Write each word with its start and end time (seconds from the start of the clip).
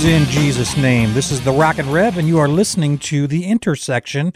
Greetings 0.00 0.28
in 0.28 0.32
Jesus' 0.32 0.76
name. 0.78 1.12
This 1.12 1.30
is 1.30 1.42
the 1.42 1.52
Rock 1.52 1.76
and 1.76 1.92
Rev, 1.92 2.16
and 2.16 2.26
you 2.26 2.38
are 2.38 2.48
listening 2.48 2.96
to 3.00 3.26
The 3.26 3.44
Intersection, 3.44 4.32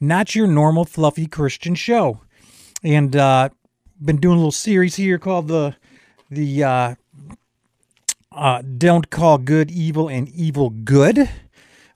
not 0.00 0.34
your 0.34 0.46
normal 0.46 0.86
fluffy 0.86 1.26
Christian 1.26 1.74
show. 1.74 2.22
And 2.82 3.14
uh, 3.14 3.50
been 4.02 4.16
doing 4.16 4.36
a 4.36 4.38
little 4.38 4.50
series 4.50 4.96
here 4.96 5.18
called 5.18 5.48
the 5.48 5.76
the 6.30 6.64
uh, 6.64 6.94
uh, 8.32 8.62
Don't 8.62 9.10
Call 9.10 9.36
Good 9.36 9.70
Evil 9.70 10.08
and 10.08 10.30
Evil 10.30 10.70
Good. 10.70 11.28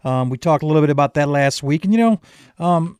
Um, 0.04 0.28
we 0.28 0.36
talked 0.36 0.62
a 0.62 0.66
little 0.66 0.82
bit 0.82 0.90
about 0.90 1.14
that 1.14 1.30
last 1.30 1.62
week, 1.62 1.84
and 1.84 1.94
you 1.94 1.98
know, 1.98 2.20
um, 2.58 2.98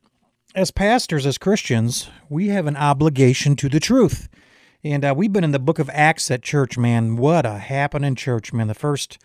as 0.54 0.70
pastors, 0.70 1.26
as 1.26 1.36
Christians, 1.36 2.08
we 2.30 2.48
have 2.48 2.66
an 2.66 2.76
obligation 2.76 3.54
to 3.56 3.68
the 3.68 3.80
truth. 3.80 4.30
And 4.82 5.04
uh, 5.04 5.12
we've 5.14 5.32
been 5.32 5.44
in 5.44 5.52
the 5.52 5.58
book 5.58 5.78
of 5.78 5.90
Acts 5.92 6.30
at 6.30 6.42
church, 6.42 6.78
man. 6.78 7.16
What 7.16 7.44
a 7.44 7.58
happening 7.58 8.14
church, 8.14 8.54
man. 8.54 8.68
The 8.68 8.74
first 8.74 9.18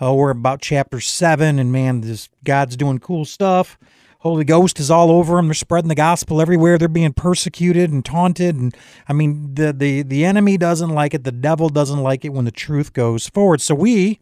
uh, 0.00 0.12
we're 0.14 0.30
about 0.30 0.60
chapter 0.60 1.00
seven, 1.00 1.58
and 1.58 1.72
man, 1.72 2.00
this 2.00 2.28
God's 2.44 2.76
doing 2.76 2.98
cool 2.98 3.24
stuff. 3.24 3.78
Holy 4.20 4.44
Ghost 4.44 4.78
is 4.78 4.90
all 4.90 5.10
over 5.10 5.34
them. 5.34 5.48
They're 5.48 5.54
spreading 5.54 5.88
the 5.88 5.96
gospel 5.96 6.40
everywhere. 6.40 6.78
They're 6.78 6.86
being 6.86 7.12
persecuted 7.12 7.90
and 7.90 8.04
taunted, 8.04 8.54
and 8.56 8.76
I 9.08 9.12
mean, 9.12 9.54
the 9.54 9.72
the 9.72 10.02
the 10.02 10.24
enemy 10.24 10.56
doesn't 10.56 10.90
like 10.90 11.12
it. 11.12 11.24
The 11.24 11.32
devil 11.32 11.68
doesn't 11.68 12.00
like 12.00 12.24
it 12.24 12.32
when 12.32 12.44
the 12.44 12.52
truth 12.52 12.92
goes 12.92 13.28
forward. 13.28 13.60
So 13.60 13.74
we, 13.74 14.20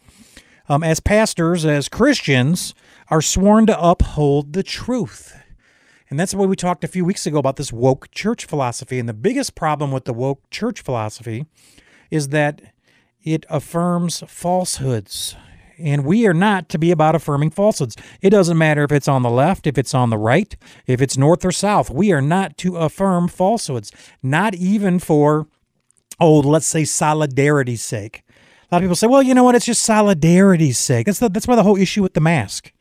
um, 0.69 0.83
as 0.83 1.01
pastors, 1.01 1.67
as 1.67 1.89
Christians, 1.89 2.75
are 3.09 3.21
sworn 3.21 3.67
to 3.67 3.79
uphold 3.79 4.55
the 4.55 4.63
truth. 4.63 5.37
And 6.09 6.19
that's 6.19 6.35
why 6.35 6.47
we 6.47 6.57
talked 6.57 6.83
a 6.83 6.89
few 6.89 7.05
weeks 7.05 7.25
ago 7.25 7.39
about 7.39 7.57
this 7.57 7.73
woke 7.73 8.11
church 8.11 8.45
philosophy. 8.45 8.99
And 8.99 9.09
the 9.09 9.15
biggest 9.15 9.55
problem 9.55 9.93
with 9.93 10.07
the 10.07 10.13
woke 10.13 10.49
church 10.51 10.81
philosophy 10.81 11.47
is 12.11 12.29
that 12.29 12.63
it 13.23 13.47
affirms 13.49 14.25
falsehoods. 14.27 15.37
And 15.81 16.05
we 16.05 16.27
are 16.27 16.35
not 16.35 16.69
to 16.71 16.79
be 16.79 16.91
about 16.91 17.15
affirming 17.15 17.51
falsehoods. 17.51 17.97
It 18.21 18.31
doesn't 18.31 18.59
matter 18.59 18.85
if 18.85 18.93
it's 18.93 19.09
on 19.09 19.23
the 19.23 19.31
left, 19.31 19.67
if 19.67 19.79
it's 19.79 19.95
on 19.95 20.11
the 20.11 20.19
right, 20.19 20.55
if 20.87 21.01
it's 21.01 21.17
north 21.17 21.45
or 21.45 21.53
south. 21.53 21.91
We 21.91 22.13
are 22.13 22.23
not 22.23 22.57
to 22.59 22.77
affirm 22.77 23.29
falsehoods, 23.29 23.93
not 24.23 24.55
even 24.55 24.99
for, 24.99 25.47
oh, 26.19 26.41
let's 26.41 26.67
say 26.67 26.85
solidarity's 26.85 27.83
sake. 27.83 28.23
A 28.71 28.75
lot 28.75 28.79
of 28.79 28.85
people 28.85 28.97
say, 28.97 29.07
well, 29.07 29.23
you 29.23 29.35
know 29.35 29.43
what? 29.43 29.55
It's 29.55 29.67
just 29.67 29.83
solidarity's 29.83 30.79
sake. 30.79 31.07
That's, 31.07 31.19
the, 31.19 31.29
that's 31.29 31.49
why 31.49 31.57
the 31.57 31.63
whole 31.63 31.77
issue 31.77 32.03
with 32.03 32.15
the 32.15 32.21
mask. 32.21 32.73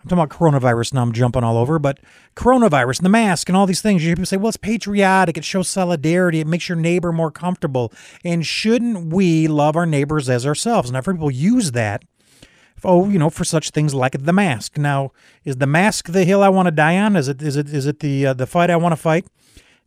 I'm 0.00 0.08
talking 0.08 0.22
about 0.22 0.36
coronavirus 0.36 0.94
now. 0.94 1.02
I'm 1.02 1.12
jumping 1.12 1.44
all 1.44 1.56
over, 1.56 1.78
but 1.78 1.98
coronavirus, 2.36 3.00
and 3.00 3.04
the 3.04 3.10
mask, 3.10 3.48
and 3.48 3.56
all 3.56 3.66
these 3.66 3.82
things. 3.82 4.02
You 4.02 4.08
hear 4.08 4.16
people 4.16 4.26
say, 4.26 4.36
well, 4.36 4.48
it's 4.48 4.56
patriotic. 4.56 5.36
It 5.36 5.44
shows 5.44 5.68
solidarity. 5.68 6.40
It 6.40 6.46
makes 6.46 6.68
your 6.68 6.78
neighbor 6.78 7.12
more 7.12 7.32
comfortable. 7.32 7.92
And 8.24 8.46
shouldn't 8.46 9.12
we 9.12 9.48
love 9.48 9.76
our 9.76 9.86
neighbors 9.86 10.28
as 10.28 10.46
ourselves? 10.46 10.88
And 10.88 10.96
I've 10.96 11.04
heard 11.04 11.16
people 11.16 11.30
use 11.30 11.72
that 11.72 12.04
oh, 12.84 13.08
you 13.08 13.18
know, 13.18 13.30
for 13.30 13.44
such 13.44 13.70
things 13.70 13.94
like 13.94 14.24
the 14.24 14.32
mask. 14.32 14.78
Now, 14.78 15.12
is 15.44 15.56
the 15.56 15.66
mask 15.66 16.08
the 16.08 16.24
hill 16.24 16.42
I 16.42 16.48
want 16.48 16.66
to 16.66 16.72
die 16.72 16.98
on? 16.98 17.16
Is 17.16 17.28
it 17.28 17.42
is 17.42 17.56
it 17.56 17.68
is 17.68 17.86
it 17.86 18.00
the 18.00 18.26
uh, 18.26 18.32
the 18.34 18.46
fight 18.46 18.70
I 18.70 18.76
want 18.76 18.92
to 18.92 18.96
fight? 18.96 19.26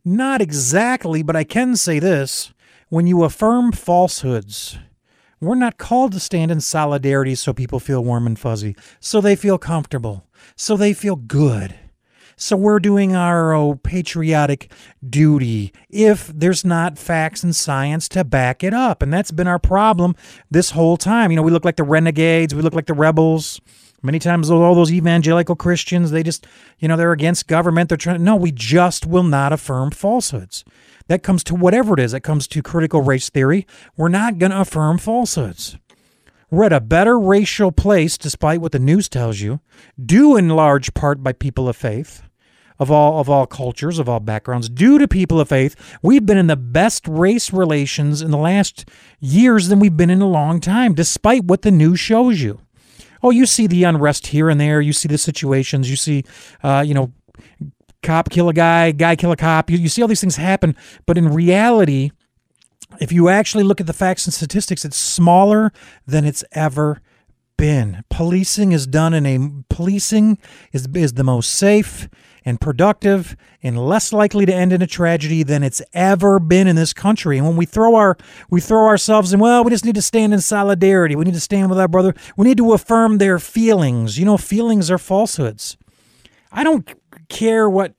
Not 0.04 0.40
exactly, 0.40 1.22
but 1.22 1.36
I 1.36 1.44
can 1.44 1.76
say 1.76 1.98
this: 1.98 2.52
when 2.88 3.06
you 3.06 3.24
affirm 3.24 3.72
falsehoods, 3.72 4.78
we're 5.40 5.54
not 5.54 5.78
called 5.78 6.12
to 6.12 6.20
stand 6.20 6.50
in 6.50 6.60
solidarity 6.60 7.34
so 7.34 7.52
people 7.52 7.80
feel 7.80 8.04
warm 8.04 8.26
and 8.26 8.38
fuzzy, 8.38 8.76
so 9.00 9.20
they 9.20 9.36
feel 9.36 9.58
comfortable, 9.58 10.26
so 10.56 10.76
they 10.76 10.92
feel 10.92 11.16
good. 11.16 11.74
So 12.42 12.56
we're 12.56 12.80
doing 12.80 13.14
our 13.14 13.54
oh, 13.54 13.76
patriotic 13.76 14.68
duty 15.08 15.72
if 15.88 16.26
there's 16.26 16.64
not 16.64 16.98
facts 16.98 17.44
and 17.44 17.54
science 17.54 18.08
to 18.08 18.24
back 18.24 18.64
it 18.64 18.74
up. 18.74 19.00
And 19.00 19.12
that's 19.12 19.30
been 19.30 19.46
our 19.46 19.60
problem 19.60 20.16
this 20.50 20.72
whole 20.72 20.96
time. 20.96 21.30
You 21.30 21.36
know, 21.36 21.44
we 21.44 21.52
look 21.52 21.64
like 21.64 21.76
the 21.76 21.84
renegades, 21.84 22.52
we 22.52 22.62
look 22.62 22.74
like 22.74 22.86
the 22.86 22.94
rebels. 22.94 23.60
Many 24.02 24.18
times, 24.18 24.50
all 24.50 24.74
those 24.74 24.90
evangelical 24.90 25.54
Christians, 25.54 26.10
they 26.10 26.24
just, 26.24 26.44
you 26.80 26.88
know, 26.88 26.96
they're 26.96 27.12
against 27.12 27.46
government. 27.46 27.88
They're 27.88 27.96
trying. 27.96 28.24
No, 28.24 28.34
we 28.34 28.50
just 28.50 29.06
will 29.06 29.22
not 29.22 29.52
affirm 29.52 29.92
falsehoods. 29.92 30.64
That 31.06 31.22
comes 31.22 31.44
to 31.44 31.54
whatever 31.54 31.94
it 31.94 32.00
is. 32.00 32.10
That 32.10 32.22
comes 32.22 32.48
to 32.48 32.60
critical 32.60 33.02
race 33.02 33.30
theory. 33.30 33.68
We're 33.96 34.08
not 34.08 34.38
going 34.38 34.50
to 34.50 34.62
affirm 34.62 34.98
falsehoods. 34.98 35.76
We're 36.50 36.64
at 36.64 36.72
a 36.72 36.80
better 36.80 37.20
racial 37.20 37.70
place, 37.70 38.18
despite 38.18 38.60
what 38.60 38.72
the 38.72 38.80
news 38.80 39.08
tells 39.08 39.38
you, 39.38 39.60
due 40.04 40.36
in 40.36 40.48
large 40.48 40.92
part 40.92 41.22
by 41.22 41.32
people 41.34 41.68
of 41.68 41.76
faith 41.76 42.24
of 42.82 42.90
all 42.90 43.20
of 43.20 43.30
all 43.30 43.46
cultures, 43.46 44.00
of 44.00 44.08
all 44.08 44.18
backgrounds, 44.18 44.68
due 44.68 44.98
to 44.98 45.06
people 45.06 45.38
of 45.38 45.48
faith, 45.48 45.76
we've 46.02 46.26
been 46.26 46.36
in 46.36 46.48
the 46.48 46.56
best 46.56 47.06
race 47.06 47.52
relations 47.52 48.20
in 48.20 48.32
the 48.32 48.36
last 48.36 48.88
years 49.20 49.68
than 49.68 49.78
we've 49.78 49.96
been 49.96 50.10
in 50.10 50.20
a 50.20 50.28
long 50.28 50.60
time, 50.60 50.92
despite 50.92 51.44
what 51.44 51.62
the 51.62 51.70
news 51.70 52.00
shows 52.00 52.42
you. 52.42 52.58
Oh, 53.22 53.30
you 53.30 53.46
see 53.46 53.68
the 53.68 53.84
unrest 53.84 54.26
here 54.26 54.50
and 54.50 54.60
there. 54.60 54.80
You 54.80 54.92
see 54.92 55.06
the 55.06 55.16
situations. 55.16 55.88
You 55.88 55.94
see, 55.94 56.24
uh, 56.64 56.82
you 56.84 56.92
know, 56.92 57.12
cop 58.02 58.30
kill 58.30 58.48
a 58.48 58.52
guy, 58.52 58.90
guy 58.90 59.14
kill 59.14 59.30
a 59.30 59.36
cop. 59.36 59.70
You, 59.70 59.78
you 59.78 59.88
see 59.88 60.02
all 60.02 60.08
these 60.08 60.20
things 60.20 60.34
happen, 60.34 60.74
but 61.06 61.16
in 61.16 61.28
reality, 61.28 62.10
if 63.00 63.12
you 63.12 63.28
actually 63.28 63.62
look 63.62 63.80
at 63.80 63.86
the 63.86 63.92
facts 63.92 64.26
and 64.26 64.34
statistics, 64.34 64.84
it's 64.84 64.96
smaller 64.96 65.72
than 66.04 66.24
it's 66.24 66.42
ever 66.50 67.00
been. 67.56 68.02
Policing 68.10 68.72
is 68.72 68.88
done 68.88 69.14
in 69.14 69.24
a 69.24 69.38
policing 69.72 70.36
is 70.72 70.88
is 70.94 71.12
the 71.12 71.22
most 71.22 71.54
safe 71.54 72.08
and 72.44 72.60
productive 72.60 73.36
and 73.62 73.78
less 73.78 74.12
likely 74.12 74.46
to 74.46 74.54
end 74.54 74.72
in 74.72 74.82
a 74.82 74.86
tragedy 74.86 75.42
than 75.42 75.62
it's 75.62 75.82
ever 75.92 76.38
been 76.38 76.66
in 76.66 76.76
this 76.76 76.92
country. 76.92 77.38
And 77.38 77.46
when 77.46 77.56
we 77.56 77.66
throw 77.66 77.94
our 77.94 78.16
we 78.50 78.60
throw 78.60 78.86
ourselves 78.86 79.32
in, 79.32 79.40
well, 79.40 79.64
we 79.64 79.70
just 79.70 79.84
need 79.84 79.94
to 79.94 80.02
stand 80.02 80.34
in 80.34 80.40
solidarity. 80.40 81.16
We 81.16 81.24
need 81.24 81.34
to 81.34 81.40
stand 81.40 81.70
with 81.70 81.78
our 81.78 81.88
brother. 81.88 82.14
We 82.36 82.46
need 82.46 82.58
to 82.58 82.72
affirm 82.72 83.18
their 83.18 83.38
feelings. 83.38 84.18
You 84.18 84.24
know, 84.24 84.36
feelings 84.36 84.90
are 84.90 84.98
falsehoods. 84.98 85.76
I 86.50 86.64
don't 86.64 86.88
care 87.28 87.68
what 87.68 87.94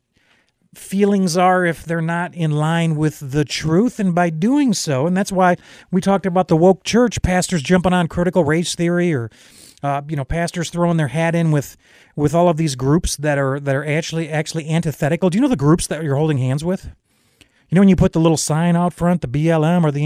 feelings 0.76 1.38
are 1.38 1.66
if 1.66 1.84
they're 1.84 2.02
not 2.02 2.34
in 2.34 2.52
line 2.52 2.96
with 2.96 3.32
the 3.32 3.46
truth 3.46 4.00
and 4.00 4.16
by 4.16 4.30
doing 4.30 4.74
so 4.74 5.06
and 5.06 5.16
that's 5.16 5.32
why 5.32 5.56
we 5.92 6.02
talked 6.02 6.26
about 6.26 6.48
the 6.48 6.58
woke 6.58 6.84
church 6.84 7.22
pastors 7.22 7.62
jumping 7.62 7.94
on 7.94 8.08
critical 8.08 8.44
race 8.44 8.74
theory 8.74 9.14
or 9.14 9.30
uh, 9.84 10.02
you 10.08 10.16
know 10.16 10.26
pastors 10.26 10.70
throwing 10.70 10.98
their 10.98 11.10
hat 11.10 11.36
in 11.36 11.52
with 11.52 11.78
with 12.16 12.34
all 12.34 12.50
of 12.50 12.58
these 12.58 12.76
groups 12.76 13.16
that 13.18 13.38
are 13.38 13.60
that 13.60 13.76
are 13.76 13.86
actually 13.86 14.30
actually 14.30 14.70
antithetical. 14.70 15.30
Do 15.30 15.38
you 15.38 15.42
know 15.42 15.48
the 15.48 15.56
groups 15.56 15.86
that 15.88 16.04
you're 16.04 16.16
holding 16.16 16.38
hands 16.40 16.64
with? 16.64 16.90
You 17.70 17.76
know 17.76 17.82
when 17.82 17.90
you 17.90 17.96
put 17.96 18.14
the 18.14 18.20
little 18.20 18.38
sign 18.38 18.76
out 18.76 18.94
front, 18.94 19.22
the 19.22 19.28
BLM 19.28 19.84
or 19.84 19.92
the 19.92 20.06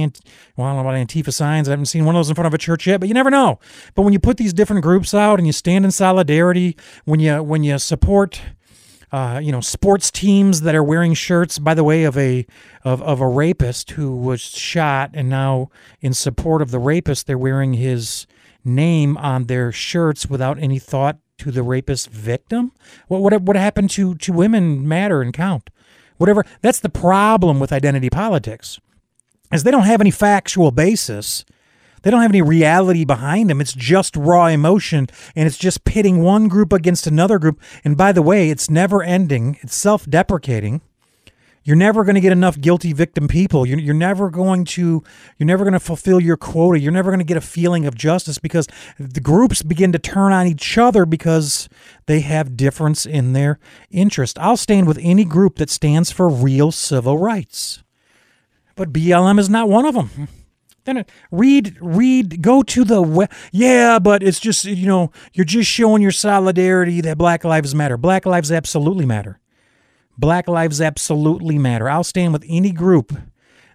well, 0.56 0.68
I 0.68 0.74
don't 0.74 0.84
know 0.84 0.90
about 0.90 0.96
Antifa 0.96 1.34
signs. 1.34 1.68
I 1.68 1.72
haven't 1.72 1.88
seen 1.88 2.06
one 2.06 2.16
of 2.16 2.20
those 2.20 2.30
in 2.30 2.36
front 2.36 2.48
of 2.48 2.54
a 2.54 2.58
church 2.58 2.88
yet, 2.88 3.00
but 3.00 3.08
you 3.08 3.14
never 3.14 3.30
know. 3.30 3.60
But 3.94 4.04
when 4.04 4.14
you 4.14 4.20
put 4.20 4.38
these 4.38 4.54
different 4.54 4.84
groups 4.84 5.14
out 5.14 5.38
and 5.38 5.46
you 5.46 5.54
stand 5.54 5.86
in 5.86 5.92
solidarity, 5.92 6.76
when 7.06 7.20
you 7.20 7.44
when 7.44 7.64
you 7.64 7.78
support 7.78 8.42
uh, 9.12 9.40
you 9.42 9.54
know, 9.54 9.62
sports 9.62 10.12
teams 10.12 10.62
that 10.62 10.76
are 10.76 10.84
wearing 10.84 11.14
shirts, 11.14 11.60
by 11.60 11.74
the 11.74 11.84
way, 11.84 12.04
of 12.04 12.18
a 12.18 12.46
of, 12.84 13.02
of 13.02 13.22
a 13.22 13.28
rapist 13.28 13.92
who 13.92 14.16
was 14.16 14.42
shot, 14.42 15.12
and 15.14 15.30
now 15.30 15.70
in 16.02 16.14
support 16.14 16.62
of 16.62 16.72
the 16.72 16.80
rapist, 16.80 17.26
they're 17.26 17.38
wearing 17.38 17.74
his 17.74 18.28
name 18.68 19.18
on 19.18 19.46
their 19.46 19.72
shirts 19.72 20.28
without 20.28 20.60
any 20.60 20.78
thought 20.78 21.18
to 21.40 21.52
the 21.52 21.64
rapist 21.64 22.10
victim? 22.10 22.72
What 23.08 23.22
what 23.22 23.42
what 23.42 23.56
happened 23.56 23.90
to 23.92 24.16
to 24.16 24.34
women 24.34 24.88
matter 24.88 25.22
and 25.22 25.34
count? 25.34 25.70
Whatever. 26.18 26.46
That's 26.62 26.80
the 26.80 26.90
problem 26.90 27.60
with 27.60 27.72
identity 27.72 28.10
politics, 28.10 28.80
is 29.52 29.64
they 29.64 29.72
don't 29.72 29.84
have 29.84 30.02
any 30.02 30.12
factual 30.12 30.72
basis. 30.72 31.46
They 32.04 32.12
don't 32.12 32.22
have 32.22 32.32
any 32.32 32.44
reality 32.44 33.06
behind 33.06 33.50
them. 33.50 33.60
It's 33.60 33.74
just 33.74 34.16
raw 34.16 34.46
emotion, 34.46 35.08
and 35.36 35.48
it's 35.48 35.58
just 35.58 35.84
pitting 35.84 36.22
one 36.22 36.48
group 36.48 36.72
against 36.72 37.08
another 37.08 37.40
group. 37.40 37.60
And 37.84 37.98
by 37.98 38.12
the 38.12 38.22
way, 38.22 38.50
it's 38.50 38.70
never 38.70 39.02
ending. 39.04 39.58
It's 39.62 39.76
self-deprecating. 39.76 40.82
You're 41.68 41.76
never 41.76 42.06
going 42.06 42.16
to 42.16 42.22
get 42.22 42.32
enough 42.32 42.62
guilty 42.62 42.94
victim 42.94 43.28
people. 43.28 43.66
You're, 43.66 43.80
you're 43.80 43.94
never 43.94 44.30
going 44.30 44.64
to 44.64 45.04
you're 45.38 45.48
never 45.48 45.66
going 45.66 45.74
to 45.74 45.82
fulfill 45.82 46.22
your 46.22 46.38
quota. 46.38 46.80
You're 46.80 46.94
never 46.94 47.12
going 47.12 47.20
to 47.20 47.26
get 47.26 47.36
a 47.36 47.42
feeling 47.42 47.86
of 47.86 47.94
justice 47.94 48.38
because 48.38 48.70
the 48.98 49.20
groups 49.20 49.64
begin 49.64 49.92
to 49.92 50.00
turn 50.00 50.32
on 50.32 50.48
each 50.48 50.78
other 50.78 51.06
because 51.06 51.68
they 52.06 52.22
have 52.22 52.56
difference 52.56 53.06
in 53.06 53.34
their 53.34 53.60
interest. 53.92 54.40
I'll 54.40 54.56
stand 54.56 54.88
with 54.88 54.98
any 55.02 55.26
group 55.26 55.58
that 55.58 55.70
stands 55.70 56.10
for 56.10 56.30
real 56.30 56.72
civil 56.72 57.18
rights, 57.18 57.84
but 58.78 58.94
BLM 58.94 59.38
is 59.38 59.50
not 59.50 59.68
one 59.68 59.86
of 59.86 59.94
them. 59.94 60.30
Then 60.86 61.04
read, 61.32 61.76
read, 61.82 62.42
go 62.42 62.64
to 62.64 62.86
the 62.86 63.02
web. 63.02 63.30
yeah, 63.52 64.00
but 64.00 64.24
it's 64.24 64.40
just 64.40 64.64
you 64.64 64.88
know 64.88 65.12
you're 65.34 65.44
just 65.44 65.70
showing 65.70 66.02
your 66.02 66.12
solidarity 66.14 67.02
that 67.02 67.18
Black 67.18 67.44
Lives 67.44 67.76
Matter. 67.76 67.98
Black 67.98 68.26
lives 68.26 68.54
absolutely 68.54 69.06
matter. 69.06 69.42
Black 70.18 70.48
lives 70.48 70.82
absolutely 70.82 71.58
matter. 71.58 71.90
I'll 71.90 72.04
stand 72.04 72.34
with 72.34 72.44
any 72.48 72.72
group 72.72 73.14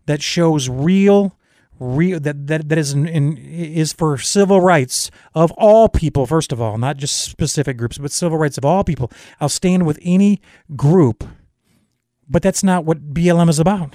that 0.07 0.23
shows 0.23 0.69
real 0.69 1.39
real 1.83 2.21
that 2.21 2.47
that, 2.47 2.69
that 2.69 2.79
is 2.79 2.93
in, 2.93 3.07
in, 3.07 3.37
is 3.37 3.93
for 3.93 4.17
civil 4.17 4.61
rights 4.61 5.11
of 5.35 5.51
all 5.53 5.89
people 5.89 6.27
first 6.27 6.53
of 6.53 6.61
all 6.61 6.79
not 6.79 6.97
just 6.97 7.21
specific 7.25 7.77
groups 7.77 7.99
but 7.99 8.13
civil 8.13 8.39
rights 8.39 8.59
of 8.59 8.65
all 8.65 8.85
people. 8.85 9.11
I'll 9.41 9.49
stand 9.49 9.87
with 9.87 9.99
any 10.03 10.41
group. 10.77 11.25
But 12.29 12.43
that's 12.43 12.63
not 12.63 12.85
what 12.85 13.13
blm 13.13 13.49
is 13.49 13.59
about. 13.59 13.95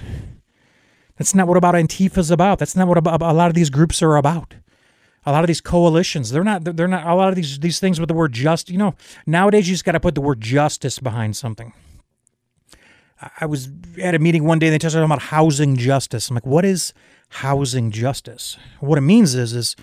That's 1.16 1.34
not 1.34 1.48
what 1.48 1.56
about 1.56 1.74
antifa 1.74 2.18
is 2.18 2.30
about. 2.30 2.60
That's 2.60 2.76
not 2.76 2.86
what 2.86 2.98
a 3.04 3.34
lot 3.34 3.48
of 3.48 3.54
these 3.54 3.70
groups 3.70 4.02
are 4.02 4.16
about. 4.16 4.54
A 5.26 5.32
lot 5.32 5.42
of 5.42 5.48
these 5.48 5.60
coalitions 5.60 6.30
they're 6.30 6.44
not 6.44 6.64
they're 6.64 6.88
not 6.88 7.06
a 7.06 7.14
lot 7.14 7.28
of 7.28 7.34
these 7.34 7.58
these 7.58 7.80
things 7.80 7.98
with 7.98 8.08
the 8.08 8.14
word 8.14 8.32
just 8.32 8.70
you 8.70 8.78
know 8.78 8.94
nowadays 9.26 9.68
you 9.68 9.74
just 9.74 9.84
got 9.84 9.92
to 9.92 10.00
put 10.00 10.14
the 10.14 10.20
word 10.20 10.40
justice 10.40 10.98
behind 10.98 11.36
something 11.36 11.72
i 13.40 13.46
was 13.46 13.68
at 14.00 14.14
a 14.14 14.18
meeting 14.18 14.44
one 14.44 14.58
day 14.58 14.66
and 14.66 14.74
they 14.74 14.78
talking 14.78 15.02
about 15.02 15.22
housing 15.22 15.76
justice. 15.76 16.28
I'm 16.28 16.34
like 16.34 16.46
what 16.46 16.64
is 16.64 16.92
housing 17.30 17.90
justice? 17.90 18.56
What 18.80 18.98
it 18.98 19.02
means 19.02 19.34
is 19.34 19.52
is 19.52 19.76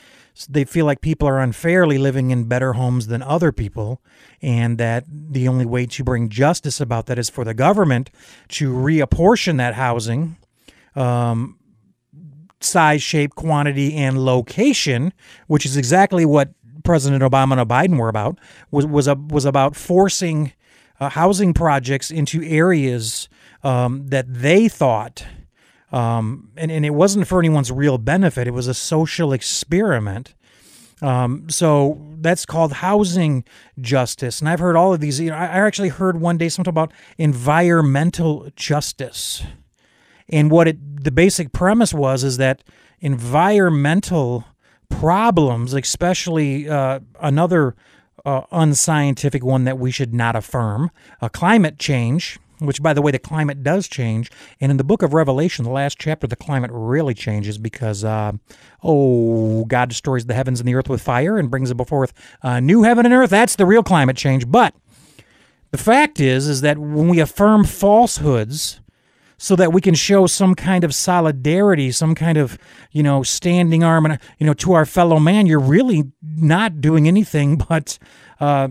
they 0.50 0.66
feel 0.66 0.86
like 0.86 1.00
people 1.00 1.28
are 1.28 1.40
unfairly 1.40 1.98
living 1.98 2.32
in 2.32 2.46
better 2.46 2.74
homes 2.74 3.08
than 3.08 3.22
other 3.22 3.52
people 3.52 4.02
and 4.42 4.78
that 4.78 5.06
the 5.08 5.48
only 5.48 5.66
way 5.66 5.86
to 5.86 6.04
bring 6.04 6.28
justice 6.28 6.82
about 6.82 7.06
that 7.06 7.18
is 7.18 7.30
for 7.30 7.46
the 7.46 7.54
government 7.54 8.10
to 8.50 8.74
reapportion 8.74 9.58
that 9.58 9.76
housing 9.76 10.36
um, 10.96 11.58
size, 12.60 13.02
shape, 13.02 13.36
quantity, 13.36 13.96
and 13.96 14.24
location, 14.24 15.14
which 15.48 15.66
is 15.66 15.78
exactly 15.78 16.26
what 16.26 16.50
President 16.84 17.24
Obama 17.24 17.60
and 17.60 17.70
Biden 17.70 17.98
were 17.98 18.10
about, 18.10 18.38
was 18.72 18.86
was 18.86 19.08
a, 19.08 19.16
was 19.16 19.46
about 19.46 19.76
forcing 19.76 20.54
uh, 21.00 21.10
housing 21.10 21.54
projects 21.54 22.12
into 22.12 22.44
areas 22.44 23.28
um, 23.64 24.08
that 24.08 24.26
they 24.32 24.68
thought, 24.68 25.26
um, 25.92 26.52
and 26.56 26.72
and 26.72 26.86
it 26.86 26.92
wasn't 26.92 27.28
for 27.28 27.40
anyone's 27.40 27.72
real 27.72 27.98
benefit. 27.98 28.48
It 28.48 28.52
was 28.52 28.68
a 28.68 28.74
social 28.74 29.34
experiment. 29.34 30.34
Um, 31.02 31.50
so 31.50 32.02
that's 32.22 32.46
called 32.46 32.74
housing 32.74 33.44
justice, 33.82 34.40
and 34.40 34.48
I've 34.48 34.60
heard 34.60 34.76
all 34.76 34.94
of 34.94 35.02
these. 35.02 35.20
You 35.20 35.32
know, 35.32 35.36
I 35.36 35.46
actually 35.46 35.90
heard 35.90 36.22
one 36.22 36.38
day 36.38 36.50
something 36.50 36.70
about 36.70 36.94
environmental 37.18 38.50
justice. 38.56 39.44
And 40.30 40.50
what 40.50 40.68
it 40.68 41.04
the 41.04 41.12
basic 41.12 41.52
premise 41.52 41.94
was 41.94 42.24
is 42.24 42.38
that 42.38 42.64
environmental 43.00 44.46
problems, 44.90 45.74
especially 45.74 46.70
uh, 46.70 47.00
another 47.20 47.76
uh, 48.24 48.42
unscientific 48.52 49.44
one 49.44 49.64
that 49.66 49.78
we 49.78 49.92
should 49.92 50.14
not 50.14 50.36
affirm, 50.36 50.92
uh, 51.22 51.30
climate 51.30 51.78
change, 51.80 52.40
which, 52.60 52.82
by 52.82 52.94
the 52.94 53.02
way, 53.02 53.12
the 53.12 53.20
climate 53.20 53.64
does 53.64 53.88
change. 53.88 54.32
And 54.62 54.72
in 54.72 54.78
the 54.78 54.84
book 54.84 55.02
of 55.02 55.14
Revelation, 55.14 55.66
the 55.66 55.72
last 55.72 56.00
chapter, 56.00 56.26
the 56.26 56.36
climate 56.36 56.72
really 56.74 57.14
changes 57.14 57.58
because, 57.58 58.04
uh, 58.04 58.34
oh, 58.82 59.66
God 59.66 59.90
destroys 59.90 60.26
the 60.26 60.34
heavens 60.34 60.60
and 60.60 60.68
the 60.68 60.76
earth 60.76 60.90
with 60.90 61.02
fire 61.02 61.38
and 61.38 61.52
brings 61.52 61.70
it 61.70 61.88
forth 61.88 62.14
a 62.42 62.62
new 62.62 62.84
heaven 62.84 63.06
and 63.06 63.14
earth. 63.14 63.30
That's 63.30 63.58
the 63.58 63.66
real 63.66 63.84
climate 63.84 64.16
change. 64.16 64.50
But 64.50 64.74
the 65.72 65.78
fact 65.78 66.20
is, 66.20 66.48
is 66.48 66.62
that 66.62 66.78
when 66.78 67.10
we 67.10 67.20
affirm 67.20 67.66
falsehoods, 67.66 68.80
so 69.38 69.56
that 69.56 69.74
we 69.74 69.82
can 69.82 69.96
show 69.96 70.28
some 70.28 70.56
kind 70.56 70.84
of 70.84 70.94
solidarity, 70.94 71.92
some 71.92 72.16
kind 72.16 72.38
of, 72.38 72.58
you 72.92 73.04
know, 73.04 73.24
standing 73.24 73.84
arm 73.84 74.06
and, 74.06 74.20
you 74.40 74.46
know, 74.46 74.54
to 74.54 74.74
our 74.74 74.86
fellow 74.86 75.20
man, 75.20 75.46
you're 75.46 75.60
really 75.60 76.12
not 76.22 76.82
doing 76.82 77.08
anything 77.08 77.58
but 77.70 77.98
uh, 78.40 78.70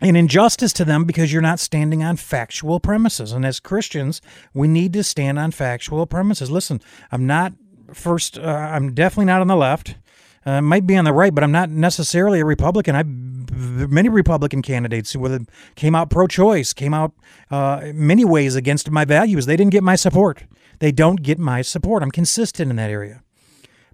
an 0.00 0.16
injustice 0.16 0.72
to 0.72 0.84
them 0.84 1.04
because 1.04 1.32
you're 1.32 1.42
not 1.42 1.60
standing 1.60 2.02
on 2.02 2.16
factual 2.16 2.80
premises. 2.80 3.32
And 3.32 3.46
as 3.46 3.60
Christians, 3.60 4.20
we 4.52 4.66
need 4.68 4.92
to 4.94 5.04
stand 5.04 5.38
on 5.38 5.50
factual 5.52 6.06
premises. 6.06 6.50
Listen, 6.50 6.80
I'm 7.10 7.26
not 7.26 7.52
first, 7.92 8.38
uh, 8.38 8.42
I'm 8.42 8.94
definitely 8.94 9.26
not 9.26 9.40
on 9.40 9.46
the 9.46 9.56
left. 9.56 9.96
Uh, 10.44 10.60
might 10.60 10.86
be 10.86 10.96
on 10.96 11.04
the 11.04 11.12
right, 11.12 11.32
but 11.32 11.44
I'm 11.44 11.52
not 11.52 11.70
necessarily 11.70 12.40
a 12.40 12.44
Republican. 12.44 12.96
I 12.96 13.04
many 13.52 14.08
Republican 14.08 14.62
candidates 14.62 15.12
who 15.12 15.46
came 15.74 15.94
out 15.94 16.10
pro-choice, 16.10 16.72
came 16.72 16.94
out 16.94 17.12
uh, 17.50 17.92
many 17.94 18.24
ways 18.24 18.56
against 18.56 18.90
my 18.90 19.04
values. 19.04 19.46
They 19.46 19.56
didn't 19.56 19.72
get 19.72 19.82
my 19.82 19.96
support. 19.96 20.44
They 20.78 20.92
don't 20.92 21.22
get 21.22 21.38
my 21.38 21.62
support. 21.62 22.02
I'm 22.02 22.10
consistent 22.10 22.70
in 22.70 22.76
that 22.76 22.90
area. 22.90 23.22